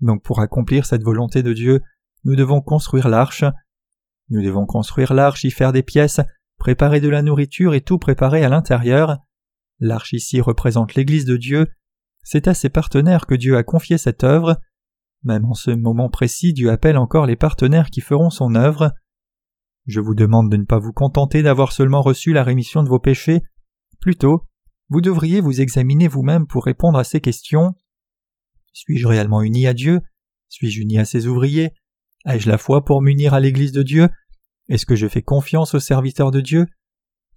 Donc 0.00 0.22
pour 0.22 0.40
accomplir 0.40 0.86
cette 0.86 1.02
volonté 1.02 1.42
de 1.42 1.52
Dieu, 1.52 1.80
nous 2.24 2.36
devons 2.36 2.60
construire 2.60 3.08
l'arche. 3.08 3.44
Nous 4.30 4.42
devons 4.42 4.66
construire 4.66 5.14
l'arche, 5.14 5.44
y 5.44 5.50
faire 5.50 5.72
des 5.72 5.82
pièces, 5.82 6.20
préparer 6.58 7.00
de 7.00 7.08
la 7.08 7.22
nourriture 7.22 7.74
et 7.74 7.80
tout 7.80 7.98
préparer 7.98 8.44
à 8.44 8.48
l'intérieur. 8.48 9.18
L'arche 9.80 10.12
ici 10.12 10.40
représente 10.40 10.94
l'Église 10.94 11.24
de 11.24 11.36
Dieu. 11.36 11.68
C'est 12.22 12.48
à 12.48 12.54
ses 12.54 12.68
partenaires 12.68 13.26
que 13.26 13.34
Dieu 13.34 13.56
a 13.56 13.62
confié 13.62 13.96
cette 13.96 14.24
œuvre. 14.24 14.60
Même 15.24 15.44
en 15.44 15.54
ce 15.54 15.70
moment 15.70 16.08
précis, 16.08 16.52
Dieu 16.52 16.70
appelle 16.70 16.96
encore 16.96 17.26
les 17.26 17.36
partenaires 17.36 17.90
qui 17.90 18.00
feront 18.00 18.30
son 18.30 18.54
œuvre. 18.54 18.92
Je 19.86 20.00
vous 20.00 20.14
demande 20.14 20.50
de 20.50 20.56
ne 20.56 20.64
pas 20.64 20.78
vous 20.78 20.92
contenter 20.92 21.42
d'avoir 21.42 21.72
seulement 21.72 22.02
reçu 22.02 22.32
la 22.32 22.44
rémission 22.44 22.82
de 22.82 22.88
vos 22.88 23.00
péchés. 23.00 23.42
Plutôt, 24.00 24.44
vous 24.90 25.00
devriez 25.00 25.40
vous 25.40 25.60
examiner 25.60 26.08
vous-même 26.08 26.46
pour 26.46 26.64
répondre 26.64 26.98
à 26.98 27.04
ces 27.04 27.20
questions. 27.20 27.74
Suis-je 28.72 29.06
réellement 29.06 29.42
uni 29.42 29.66
à 29.66 29.74
Dieu? 29.74 30.00
Suis-je 30.48 30.82
uni 30.82 30.98
à 30.98 31.04
ses 31.04 31.26
ouvriers? 31.26 31.72
Ai-je 32.26 32.48
la 32.48 32.58
foi 32.58 32.84
pour 32.84 33.02
m'unir 33.02 33.34
à 33.34 33.40
l'Église 33.40 33.72
de 33.72 33.82
Dieu? 33.82 34.08
Est-ce 34.68 34.86
que 34.86 34.96
je 34.96 35.08
fais 35.08 35.22
confiance 35.22 35.74
aux 35.74 35.80
serviteurs 35.80 36.30
de 36.30 36.40
Dieu? 36.40 36.66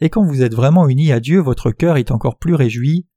Et 0.02 0.10
quand 0.10 0.24
vous 0.24 0.42
êtes 0.42 0.54
vraiment 0.54 0.88
uni 0.88 1.12
à 1.12 1.20
Dieu, 1.20 1.40
votre 1.40 1.72
cœur 1.72 1.98
est 1.98 2.12
encore 2.12 2.38
plus 2.38 2.56
réjoui. 2.56 3.08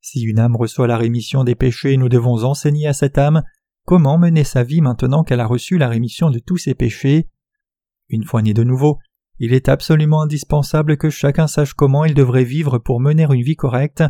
Si 0.00 0.22
une 0.22 0.38
âme 0.38 0.56
reçoit 0.56 0.86
la 0.86 0.98
rémission 0.98 1.44
des 1.44 1.54
péchés, 1.54 1.96
nous 1.96 2.08
devons 2.08 2.44
enseigner 2.44 2.86
à 2.86 2.92
cette 2.92 3.18
âme 3.18 3.42
Comment 3.84 4.18
mener 4.18 4.44
sa 4.44 4.62
vie 4.62 4.80
maintenant 4.80 5.24
qu'elle 5.24 5.40
a 5.40 5.46
reçu 5.46 5.78
la 5.78 5.88
rémission 5.88 6.30
de 6.30 6.38
tous 6.38 6.56
ses 6.56 6.74
péchés? 6.74 7.28
Une 8.08 8.24
fois 8.24 8.42
né 8.42 8.54
de 8.54 8.64
nouveau, 8.64 8.98
il 9.38 9.52
est 9.52 9.68
absolument 9.68 10.22
indispensable 10.22 10.96
que 10.96 11.10
chacun 11.10 11.46
sache 11.46 11.74
comment 11.74 12.04
il 12.04 12.14
devrait 12.14 12.44
vivre 12.44 12.78
pour 12.78 13.00
mener 13.00 13.24
une 13.24 13.42
vie 13.42 13.56
correcte. 13.56 14.04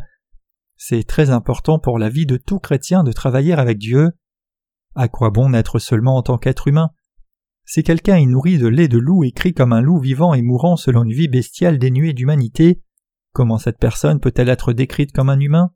C'est 0.77 1.05
très 1.05 1.31
important 1.31 1.79
pour 1.79 1.99
la 1.99 2.09
vie 2.09 2.27
de 2.27 2.37
tout 2.37 2.59
chrétien 2.59 3.05
de 3.05 3.13
travailler 3.13 3.53
avec 3.53 3.79
Dieu. 3.79 4.13
À 4.95 5.09
quoi 5.09 5.31
bon 5.31 5.51
naître 5.51 5.79
seulement 5.79 6.17
en 6.17 6.23
tant 6.23 6.39
qu'être 6.39 6.69
humain? 6.69 6.91
Si 7.65 7.83
quelqu'un 7.83 8.17
est 8.17 8.27
nourri 8.27 8.59
de 8.59 8.69
lait 8.69 8.89
de 8.89 8.99
loup 8.99 9.25
et 9.25 9.33
crie 9.33 9.55
comme 9.55 9.73
un 9.73 9.81
loup 9.81 9.99
vivant 9.99 10.35
et 10.35 10.43
mourant 10.43 10.77
selon 10.77 11.05
une 11.05 11.13
vie 11.13 11.29
bestiale 11.29 11.79
dénuée 11.79 12.13
d'humanité, 12.13 12.83
Comment 13.35 13.59
cette 13.59 13.79
personne 13.79 14.21
peut-elle 14.21 14.49
être 14.49 14.73
décrite 14.73 15.11
comme 15.11 15.29
un 15.29 15.41
humain? 15.41 15.75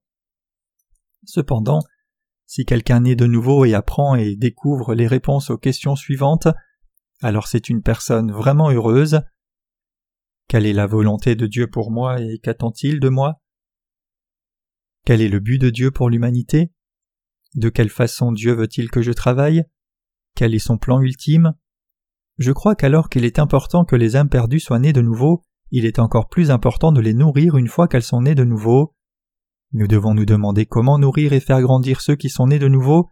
Cependant, 1.24 1.80
si 2.48 2.64
quelqu'un 2.64 3.00
naît 3.00 3.14
de 3.14 3.26
nouveau 3.26 3.66
et 3.66 3.74
apprend 3.74 4.14
et 4.14 4.34
découvre 4.34 4.94
les 4.94 5.06
réponses 5.06 5.50
aux 5.50 5.58
questions 5.58 5.96
suivantes, 5.96 6.48
alors 7.20 7.46
c'est 7.46 7.68
une 7.68 7.82
personne 7.82 8.32
vraiment 8.32 8.70
heureuse. 8.70 9.20
Quelle 10.48 10.64
est 10.64 10.72
la 10.72 10.86
volonté 10.86 11.36
de 11.36 11.46
Dieu 11.46 11.66
pour 11.66 11.90
moi 11.90 12.22
et 12.22 12.38
qu'attend-il 12.38 13.00
de 13.00 13.10
moi? 13.10 13.42
Quel 15.04 15.20
est 15.20 15.28
le 15.28 15.40
but 15.40 15.58
de 15.58 15.68
Dieu 15.68 15.90
pour 15.90 16.08
l'humanité? 16.08 16.72
De 17.54 17.68
quelle 17.68 17.90
façon 17.90 18.32
Dieu 18.32 18.54
veut-il 18.54 18.90
que 18.90 19.02
je 19.02 19.12
travaille? 19.12 19.64
Quel 20.34 20.54
est 20.54 20.58
son 20.58 20.78
plan 20.78 21.02
ultime? 21.02 21.52
Je 22.38 22.52
crois 22.52 22.74
qu'alors 22.74 23.10
qu'il 23.10 23.26
est 23.26 23.38
important 23.38 23.84
que 23.84 23.96
les 23.96 24.16
âmes 24.16 24.30
perdues 24.30 24.60
soient 24.60 24.78
nées 24.78 24.94
de 24.94 25.02
nouveau, 25.02 25.44
il 25.70 25.84
est 25.84 25.98
encore 25.98 26.30
plus 26.30 26.50
important 26.50 26.92
de 26.92 27.02
les 27.02 27.12
nourrir 27.12 27.58
une 27.58 27.68
fois 27.68 27.88
qu'elles 27.88 28.02
sont 28.02 28.22
nées 28.22 28.34
de 28.34 28.44
nouveau. 28.44 28.94
Nous 29.72 29.86
devons 29.86 30.14
nous 30.14 30.24
demander 30.24 30.64
comment 30.64 30.98
nourrir 30.98 31.32
et 31.32 31.40
faire 31.40 31.60
grandir 31.60 32.00
ceux 32.00 32.16
qui 32.16 32.30
sont 32.30 32.46
nés 32.46 32.58
de 32.58 32.68
nouveau. 32.68 33.10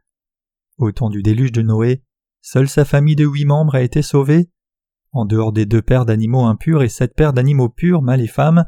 Au 0.78 0.90
temps 0.90 1.10
du 1.10 1.22
déluge 1.22 1.52
de 1.52 1.62
Noé, 1.62 2.02
seule 2.40 2.68
sa 2.68 2.84
famille 2.84 3.16
de 3.16 3.26
huit 3.26 3.44
membres 3.44 3.74
a 3.74 3.82
été 3.82 4.00
sauvée. 4.02 4.50
En 5.12 5.24
dehors 5.24 5.52
des 5.52 5.66
deux 5.66 5.82
paires 5.82 6.06
d'animaux 6.06 6.44
impurs 6.44 6.82
et 6.82 6.88
sept 6.88 7.14
paires 7.14 7.32
d'animaux 7.32 7.68
purs, 7.68 8.02
mâles 8.02 8.22
et 8.22 8.26
femmes, 8.26 8.64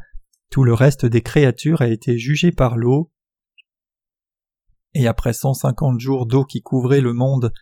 tout 0.50 0.64
le 0.64 0.74
reste 0.74 1.06
des 1.06 1.22
créatures 1.22 1.82
a 1.82 1.88
été 1.88 2.18
jugé 2.18 2.52
par 2.52 2.76
l'eau. 2.76 3.10
Et 4.94 5.06
après 5.06 5.32
cent 5.32 5.54
cinquante 5.54 6.00
jours 6.00 6.26
d'eau 6.26 6.44
qui 6.44 6.62
couvrait 6.62 7.00
le 7.00 7.12
monde 7.12 7.52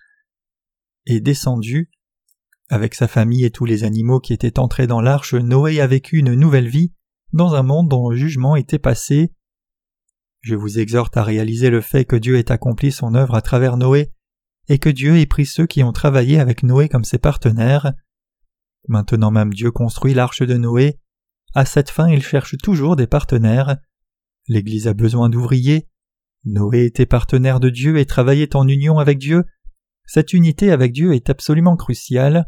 est 1.07 1.21
descendu, 1.21 1.91
avec 2.69 2.95
sa 2.95 3.07
famille 3.07 3.45
et 3.45 3.51
tous 3.51 3.65
les 3.65 3.85
animaux 3.85 4.19
qui 4.19 4.33
étaient 4.33 4.59
entrés 4.59 4.89
dans 4.89 5.01
l'arche, 5.01 5.35
Noé 5.35 5.81
a 5.81 5.87
vécu 5.87 6.19
une 6.19 6.35
nouvelle 6.35 6.69
vie 6.69 6.93
dans 7.33 7.55
un 7.55 7.63
monde 7.63 7.89
dont 7.89 8.09
le 8.11 8.17
jugement 8.17 8.57
était 8.57 8.81
passé. 8.81 9.33
Je 10.47 10.55
vous 10.55 10.79
exhorte 10.79 11.17
à 11.17 11.25
réaliser 11.25 11.71
le 11.71 11.81
fait 11.81 12.05
que 12.05 12.15
Dieu 12.15 12.39
ait 12.39 12.53
accompli 12.53 12.93
son 12.93 13.17
œuvre 13.17 13.35
à 13.35 13.43
travers 13.43 13.77
Noé, 13.77 14.13
et 14.69 14.79
que 14.79 14.89
Dieu 14.89 15.17
ait 15.17 15.27
pris 15.27 15.45
ceux 15.45 15.67
qui 15.67 15.83
ont 15.83 15.91
travaillé 15.91 16.39
avec 16.39 16.63
Noé 16.63 16.89
comme 16.89 17.03
ses 17.03 17.19
partenaires. 17.19 17.93
Maintenant 18.87 19.33
même 19.33 19.53
Dieu 19.53 19.73
construit 19.73 20.15
l'arche 20.15 20.43
de 20.43 20.57
Noé. 20.57 21.01
À 21.57 21.65
cette 21.65 21.91
fin, 21.91 22.09
il 22.09 22.23
cherche 22.23 22.57
toujours 22.59 22.95
des 22.95 23.09
partenaires. 23.09 23.79
L'Église 24.47 24.87
a 24.87 24.95
besoin 24.95 25.31
d'ouvriers. 25.31 25.89
Noé 26.45 26.85
était 26.85 27.07
partenaire 27.07 27.59
de 27.59 27.69
Dieu 27.69 27.99
et 27.99 28.07
travaillait 28.07 28.55
en 28.55 28.69
union 28.69 29.01
avec 29.01 29.19
Dieu. 29.19 29.43
Cette 30.07 30.33
unité 30.33 30.71
avec 30.71 30.93
Dieu 30.93 31.13
est 31.13 31.29
absolument 31.29 31.75
cruciale. 31.75 32.47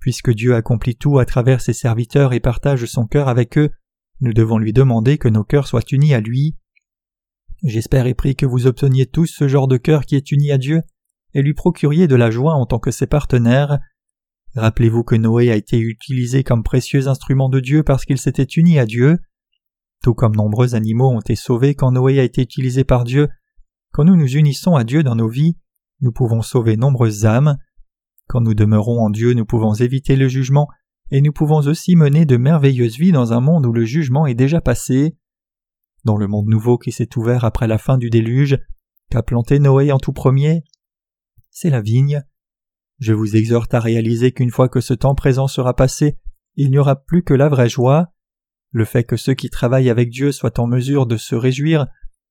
Puisque 0.00 0.30
Dieu 0.30 0.54
accomplit 0.54 0.96
tout 0.96 1.18
à 1.18 1.26
travers 1.26 1.60
ses 1.60 1.74
serviteurs 1.74 2.32
et 2.32 2.40
partage 2.40 2.86
son 2.86 3.06
cœur 3.06 3.28
avec 3.28 3.58
eux, 3.58 3.68
nous 4.20 4.32
devons 4.32 4.56
lui 4.56 4.72
demander 4.72 5.18
que 5.18 5.28
nos 5.28 5.44
cœurs 5.44 5.66
soient 5.66 5.84
unis 5.92 6.14
à 6.14 6.20
lui. 6.20 6.56
J'espère 7.66 8.06
et 8.06 8.14
prie 8.14 8.36
que 8.36 8.46
vous 8.46 8.68
obteniez 8.68 9.06
tous 9.06 9.26
ce 9.26 9.48
genre 9.48 9.66
de 9.66 9.76
cœur 9.76 10.06
qui 10.06 10.14
est 10.14 10.30
uni 10.30 10.52
à 10.52 10.56
Dieu 10.56 10.82
et 11.34 11.42
lui 11.42 11.52
procuriez 11.52 12.06
de 12.06 12.14
la 12.14 12.30
joie 12.30 12.54
en 12.54 12.64
tant 12.64 12.78
que 12.78 12.92
ses 12.92 13.08
partenaires. 13.08 13.80
Rappelez-vous 14.54 15.02
que 15.02 15.16
Noé 15.16 15.50
a 15.50 15.56
été 15.56 15.80
utilisé 15.80 16.44
comme 16.44 16.62
précieux 16.62 17.08
instrument 17.08 17.48
de 17.48 17.58
Dieu 17.58 17.82
parce 17.82 18.04
qu'il 18.04 18.18
s'était 18.18 18.44
uni 18.44 18.78
à 18.78 18.86
Dieu. 18.86 19.18
Tout 20.00 20.14
comme 20.14 20.36
nombreux 20.36 20.76
animaux 20.76 21.10
ont 21.10 21.18
été 21.18 21.34
sauvés 21.34 21.74
quand 21.74 21.90
Noé 21.90 22.20
a 22.20 22.22
été 22.22 22.40
utilisé 22.40 22.84
par 22.84 23.02
Dieu, 23.02 23.28
quand 23.90 24.04
nous 24.04 24.16
nous 24.16 24.36
unissons 24.36 24.76
à 24.76 24.84
Dieu 24.84 25.02
dans 25.02 25.16
nos 25.16 25.28
vies, 25.28 25.56
nous 26.00 26.12
pouvons 26.12 26.42
sauver 26.42 26.76
nombreuses 26.76 27.26
âmes. 27.26 27.56
Quand 28.28 28.42
nous 28.42 28.54
demeurons 28.54 29.00
en 29.00 29.10
Dieu, 29.10 29.32
nous 29.32 29.44
pouvons 29.44 29.74
éviter 29.74 30.14
le 30.14 30.28
jugement, 30.28 30.68
et 31.10 31.20
nous 31.20 31.32
pouvons 31.32 31.66
aussi 31.66 31.96
mener 31.96 32.26
de 32.26 32.36
merveilleuses 32.36 32.96
vies 32.96 33.10
dans 33.10 33.32
un 33.32 33.40
monde 33.40 33.66
où 33.66 33.72
le 33.72 33.84
jugement 33.84 34.26
est 34.28 34.34
déjà 34.34 34.60
passé 34.60 35.16
dans 36.06 36.16
le 36.16 36.28
monde 36.28 36.46
nouveau 36.46 36.78
qui 36.78 36.92
s'est 36.92 37.18
ouvert 37.18 37.44
après 37.44 37.66
la 37.66 37.76
fin 37.76 37.98
du 37.98 38.08
déluge, 38.08 38.58
qu'a 39.10 39.22
planté 39.22 39.58
Noé 39.58 39.92
en 39.92 39.98
tout 39.98 40.12
premier, 40.12 40.64
c'est 41.50 41.68
la 41.68 41.82
vigne. 41.82 42.22
Je 42.98 43.12
vous 43.12 43.36
exhorte 43.36 43.74
à 43.74 43.80
réaliser 43.80 44.32
qu'une 44.32 44.50
fois 44.50 44.70
que 44.70 44.80
ce 44.80 44.94
temps 44.94 45.14
présent 45.14 45.48
sera 45.48 45.74
passé, 45.74 46.16
il 46.54 46.70
n'y 46.70 46.78
aura 46.78 46.96
plus 46.96 47.22
que 47.22 47.34
la 47.34 47.50
vraie 47.50 47.68
joie. 47.68 48.12
Le 48.70 48.84
fait 48.84 49.04
que 49.04 49.16
ceux 49.16 49.34
qui 49.34 49.50
travaillent 49.50 49.90
avec 49.90 50.08
Dieu 50.08 50.32
soient 50.32 50.58
en 50.60 50.66
mesure 50.66 51.06
de 51.06 51.16
se 51.16 51.34
réjouir, 51.34 51.86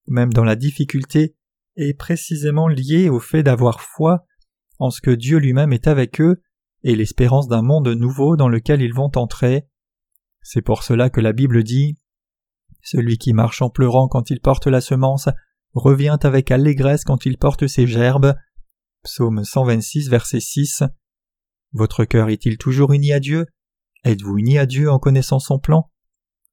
même 0.08 0.34
dans 0.34 0.44
la 0.44 0.56
difficulté, 0.56 1.36
est 1.76 1.94
précisément 1.94 2.68
lié 2.68 3.10
au 3.10 3.20
fait 3.20 3.44
d'avoir 3.44 3.82
foi 3.82 4.26
en 4.80 4.90
ce 4.90 5.02
que 5.02 5.12
Dieu 5.12 5.38
lui-même 5.38 5.74
est 5.74 5.88
avec 5.88 6.22
eux 6.22 6.42
et 6.84 6.96
l'espérance 6.96 7.48
d'un 7.48 7.62
monde 7.62 7.90
nouveau 7.90 8.36
dans 8.38 8.48
lequel 8.48 8.82
ils 8.82 8.94
vont 8.94 9.12
entrer. 9.16 9.68
C'est 10.42 10.62
pour 10.62 10.84
cela 10.84 11.10
que 11.10 11.22
la 11.22 11.34
Bible 11.34 11.64
dit 11.64 11.98
celui 12.86 13.18
qui 13.18 13.34
marche 13.34 13.64
en 13.64 13.70
pleurant 13.70 14.08
quand 14.08 14.30
il 14.30 14.40
porte 14.40 14.68
la 14.68 14.80
semence 14.80 15.28
revient 15.74 16.18
avec 16.22 16.52
allégresse 16.52 17.04
quand 17.04 17.26
il 17.26 17.38
porte 17.38 17.68
ses 17.68 17.88
gerbes. 17.88 18.36
Psaume 19.04 19.44
126, 19.44 20.08
verset 20.10 20.40
6. 20.40 20.84
Votre 21.74 22.06
cœur 22.06 22.30
est-il 22.30 22.58
toujours 22.58 22.94
uni 22.94 23.12
à 23.12 23.20
Dieu? 23.20 23.48
Êtes-vous 24.04 24.38
uni 24.38 24.60
à 24.60 24.68
Dieu 24.68 24.90
en 24.92 25.00
connaissant 25.00 25.40
son 25.40 25.58
plan? 25.58 25.92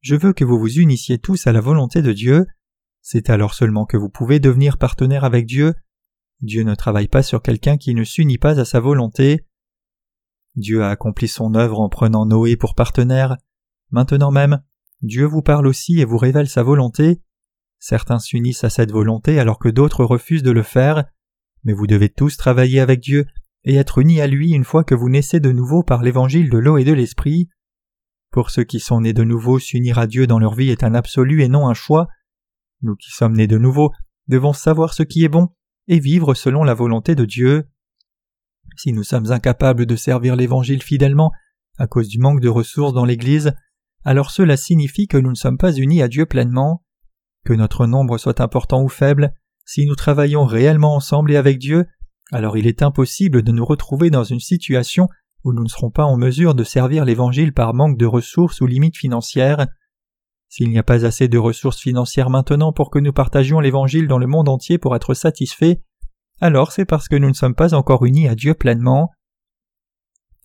Je 0.00 0.16
veux 0.16 0.32
que 0.32 0.44
vous 0.44 0.58
vous 0.58 0.78
unissiez 0.78 1.18
tous 1.18 1.46
à 1.46 1.52
la 1.52 1.60
volonté 1.60 2.00
de 2.00 2.12
Dieu. 2.12 2.46
C'est 3.02 3.28
alors 3.28 3.52
seulement 3.52 3.84
que 3.84 3.98
vous 3.98 4.08
pouvez 4.08 4.40
devenir 4.40 4.78
partenaire 4.78 5.24
avec 5.24 5.44
Dieu. 5.44 5.74
Dieu 6.40 6.62
ne 6.62 6.74
travaille 6.74 7.08
pas 7.08 7.22
sur 7.22 7.42
quelqu'un 7.42 7.76
qui 7.76 7.94
ne 7.94 8.04
s'unit 8.04 8.38
pas 8.38 8.58
à 8.58 8.64
sa 8.64 8.80
volonté. 8.80 9.46
Dieu 10.56 10.82
a 10.82 10.88
accompli 10.88 11.28
son 11.28 11.54
œuvre 11.54 11.78
en 11.78 11.90
prenant 11.90 12.24
Noé 12.24 12.56
pour 12.56 12.74
partenaire. 12.74 13.36
Maintenant 13.90 14.30
même, 14.30 14.62
Dieu 15.02 15.24
vous 15.26 15.42
parle 15.42 15.66
aussi 15.66 16.00
et 16.00 16.04
vous 16.04 16.18
révèle 16.18 16.48
sa 16.48 16.62
volonté. 16.62 17.20
Certains 17.78 18.20
s'unissent 18.20 18.64
à 18.64 18.70
cette 18.70 18.92
volonté 18.92 19.40
alors 19.40 19.58
que 19.58 19.68
d'autres 19.68 20.04
refusent 20.04 20.44
de 20.44 20.52
le 20.52 20.62
faire, 20.62 21.04
mais 21.64 21.72
vous 21.72 21.88
devez 21.88 22.08
tous 22.08 22.36
travailler 22.36 22.78
avec 22.78 23.00
Dieu 23.00 23.26
et 23.64 23.74
être 23.74 23.98
unis 23.98 24.20
à 24.20 24.26
lui 24.26 24.52
une 24.52 24.64
fois 24.64 24.84
que 24.84 24.94
vous 24.94 25.08
naissez 25.08 25.40
de 25.40 25.50
nouveau 25.50 25.82
par 25.82 26.02
l'évangile 26.02 26.50
de 26.50 26.58
l'eau 26.58 26.78
et 26.78 26.84
de 26.84 26.92
l'esprit. 26.92 27.48
Pour 28.30 28.50
ceux 28.50 28.64
qui 28.64 28.80
sont 28.80 29.00
nés 29.00 29.12
de 29.12 29.24
nouveau, 29.24 29.58
s'unir 29.58 29.98
à 29.98 30.06
Dieu 30.06 30.26
dans 30.26 30.38
leur 30.38 30.54
vie 30.54 30.70
est 30.70 30.84
un 30.84 30.94
absolu 30.94 31.42
et 31.42 31.48
non 31.48 31.68
un 31.68 31.74
choix. 31.74 32.08
Nous 32.82 32.96
qui 32.96 33.10
sommes 33.10 33.36
nés 33.36 33.46
de 33.46 33.58
nouveau 33.58 33.92
devons 34.28 34.52
savoir 34.52 34.94
ce 34.94 35.02
qui 35.02 35.24
est 35.24 35.28
bon 35.28 35.48
et 35.88 35.98
vivre 35.98 36.34
selon 36.34 36.62
la 36.62 36.74
volonté 36.74 37.14
de 37.14 37.24
Dieu. 37.24 37.68
Si 38.76 38.92
nous 38.92 39.02
sommes 39.02 39.32
incapables 39.32 39.86
de 39.86 39.96
servir 39.96 40.36
l'Évangile 40.36 40.82
fidèlement 40.82 41.32
à 41.78 41.86
cause 41.86 42.08
du 42.08 42.18
manque 42.18 42.40
de 42.40 42.48
ressources 42.48 42.94
dans 42.94 43.04
l'Église, 43.04 43.52
alors 44.04 44.30
cela 44.30 44.56
signifie 44.56 45.06
que 45.06 45.16
nous 45.16 45.30
ne 45.30 45.36
sommes 45.36 45.58
pas 45.58 45.72
unis 45.72 46.02
à 46.02 46.08
Dieu 46.08 46.26
pleinement. 46.26 46.84
Que 47.44 47.52
notre 47.52 47.86
nombre 47.86 48.18
soit 48.18 48.40
important 48.40 48.82
ou 48.82 48.88
faible, 48.88 49.34
si 49.64 49.86
nous 49.86 49.94
travaillons 49.94 50.44
réellement 50.44 50.94
ensemble 50.94 51.32
et 51.32 51.36
avec 51.36 51.58
Dieu, 51.58 51.86
alors 52.32 52.56
il 52.56 52.66
est 52.66 52.82
impossible 52.82 53.42
de 53.42 53.52
nous 53.52 53.64
retrouver 53.64 54.10
dans 54.10 54.24
une 54.24 54.40
situation 54.40 55.08
où 55.44 55.52
nous 55.52 55.62
ne 55.62 55.68
serons 55.68 55.90
pas 55.90 56.04
en 56.04 56.16
mesure 56.16 56.54
de 56.54 56.64
servir 56.64 57.04
l'Évangile 57.04 57.52
par 57.52 57.74
manque 57.74 57.98
de 57.98 58.06
ressources 58.06 58.60
ou 58.60 58.66
limites 58.66 58.96
financières. 58.96 59.66
S'il 60.48 60.70
n'y 60.70 60.78
a 60.78 60.82
pas 60.82 61.04
assez 61.04 61.28
de 61.28 61.38
ressources 61.38 61.80
financières 61.80 62.30
maintenant 62.30 62.72
pour 62.72 62.90
que 62.90 62.98
nous 62.98 63.12
partagions 63.12 63.60
l'Évangile 63.60 64.08
dans 64.08 64.18
le 64.18 64.26
monde 64.26 64.48
entier 64.48 64.78
pour 64.78 64.94
être 64.94 65.14
satisfaits, 65.14 65.76
alors 66.40 66.72
c'est 66.72 66.84
parce 66.84 67.08
que 67.08 67.16
nous 67.16 67.28
ne 67.28 67.34
sommes 67.34 67.54
pas 67.54 67.74
encore 67.74 68.04
unis 68.04 68.28
à 68.28 68.34
Dieu 68.34 68.54
pleinement. 68.54 69.10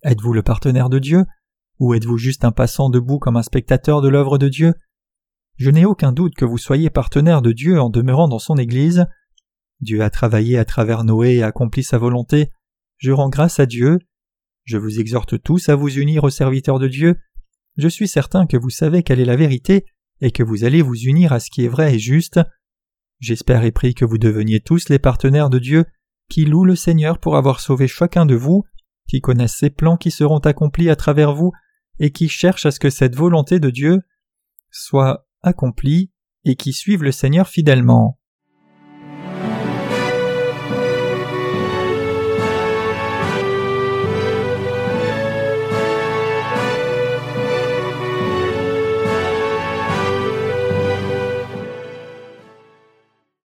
Êtes-vous 0.02 0.32
le 0.32 0.42
partenaire 0.42 0.88
de 0.88 0.98
Dieu? 0.98 1.24
Ou 1.78 1.94
êtes-vous 1.94 2.18
juste 2.18 2.44
un 2.44 2.52
passant 2.52 2.90
debout 2.90 3.18
comme 3.18 3.36
un 3.36 3.42
spectateur 3.42 4.00
de 4.00 4.08
l'œuvre 4.08 4.38
de 4.38 4.48
Dieu? 4.48 4.74
Je 5.56 5.70
n'ai 5.70 5.84
aucun 5.84 6.12
doute 6.12 6.34
que 6.34 6.44
vous 6.44 6.58
soyez 6.58 6.90
partenaire 6.90 7.42
de 7.42 7.52
Dieu 7.52 7.80
en 7.80 7.90
demeurant 7.90 8.28
dans 8.28 8.38
son 8.38 8.56
Église. 8.56 9.06
Dieu 9.80 10.02
a 10.02 10.10
travaillé 10.10 10.58
à 10.58 10.64
travers 10.64 11.04
Noé 11.04 11.36
et 11.36 11.42
accompli 11.42 11.82
sa 11.82 11.98
volonté. 11.98 12.50
Je 12.96 13.12
rends 13.12 13.28
grâce 13.28 13.60
à 13.60 13.66
Dieu. 13.66 13.98
Je 14.64 14.76
vous 14.76 15.00
exhorte 15.00 15.42
tous 15.42 15.68
à 15.68 15.76
vous 15.76 15.88
unir 15.88 16.24
aux 16.24 16.30
serviteurs 16.30 16.78
de 16.78 16.88
Dieu. 16.88 17.16
Je 17.76 17.88
suis 17.88 18.08
certain 18.08 18.46
que 18.46 18.56
vous 18.56 18.70
savez 18.70 19.02
quelle 19.02 19.20
est 19.20 19.24
la 19.24 19.36
vérité 19.36 19.84
et 20.20 20.32
que 20.32 20.42
vous 20.42 20.64
allez 20.64 20.82
vous 20.82 20.96
unir 20.96 21.32
à 21.32 21.40
ce 21.40 21.50
qui 21.50 21.64
est 21.64 21.68
vrai 21.68 21.94
et 21.94 21.98
juste. 21.98 22.40
J'espère 23.20 23.64
et 23.64 23.72
prie 23.72 23.94
que 23.94 24.04
vous 24.04 24.18
deveniez 24.18 24.60
tous 24.60 24.88
les 24.88 24.98
partenaires 24.98 25.50
de 25.50 25.58
Dieu 25.58 25.84
qui 26.28 26.44
louent 26.44 26.64
le 26.64 26.76
Seigneur 26.76 27.18
pour 27.18 27.36
avoir 27.36 27.60
sauvé 27.60 27.88
chacun 27.88 28.26
de 28.26 28.34
vous, 28.34 28.64
qui 29.08 29.20
connaissent 29.20 29.56
ses 29.56 29.70
plans 29.70 29.96
qui 29.96 30.10
seront 30.10 30.38
accomplis 30.38 30.90
à 30.90 30.96
travers 30.96 31.34
vous 31.34 31.52
et 31.98 32.10
qui 32.10 32.28
cherchent 32.28 32.66
à 32.66 32.70
ce 32.70 32.80
que 32.80 32.90
cette 32.90 33.16
volonté 33.16 33.60
de 33.60 33.70
Dieu 33.70 34.02
soit 34.70 35.26
accomplie 35.42 36.10
et 36.44 36.56
qui 36.56 36.72
suivent 36.72 37.02
le 37.02 37.12
Seigneur 37.12 37.48
fidèlement. 37.48 38.17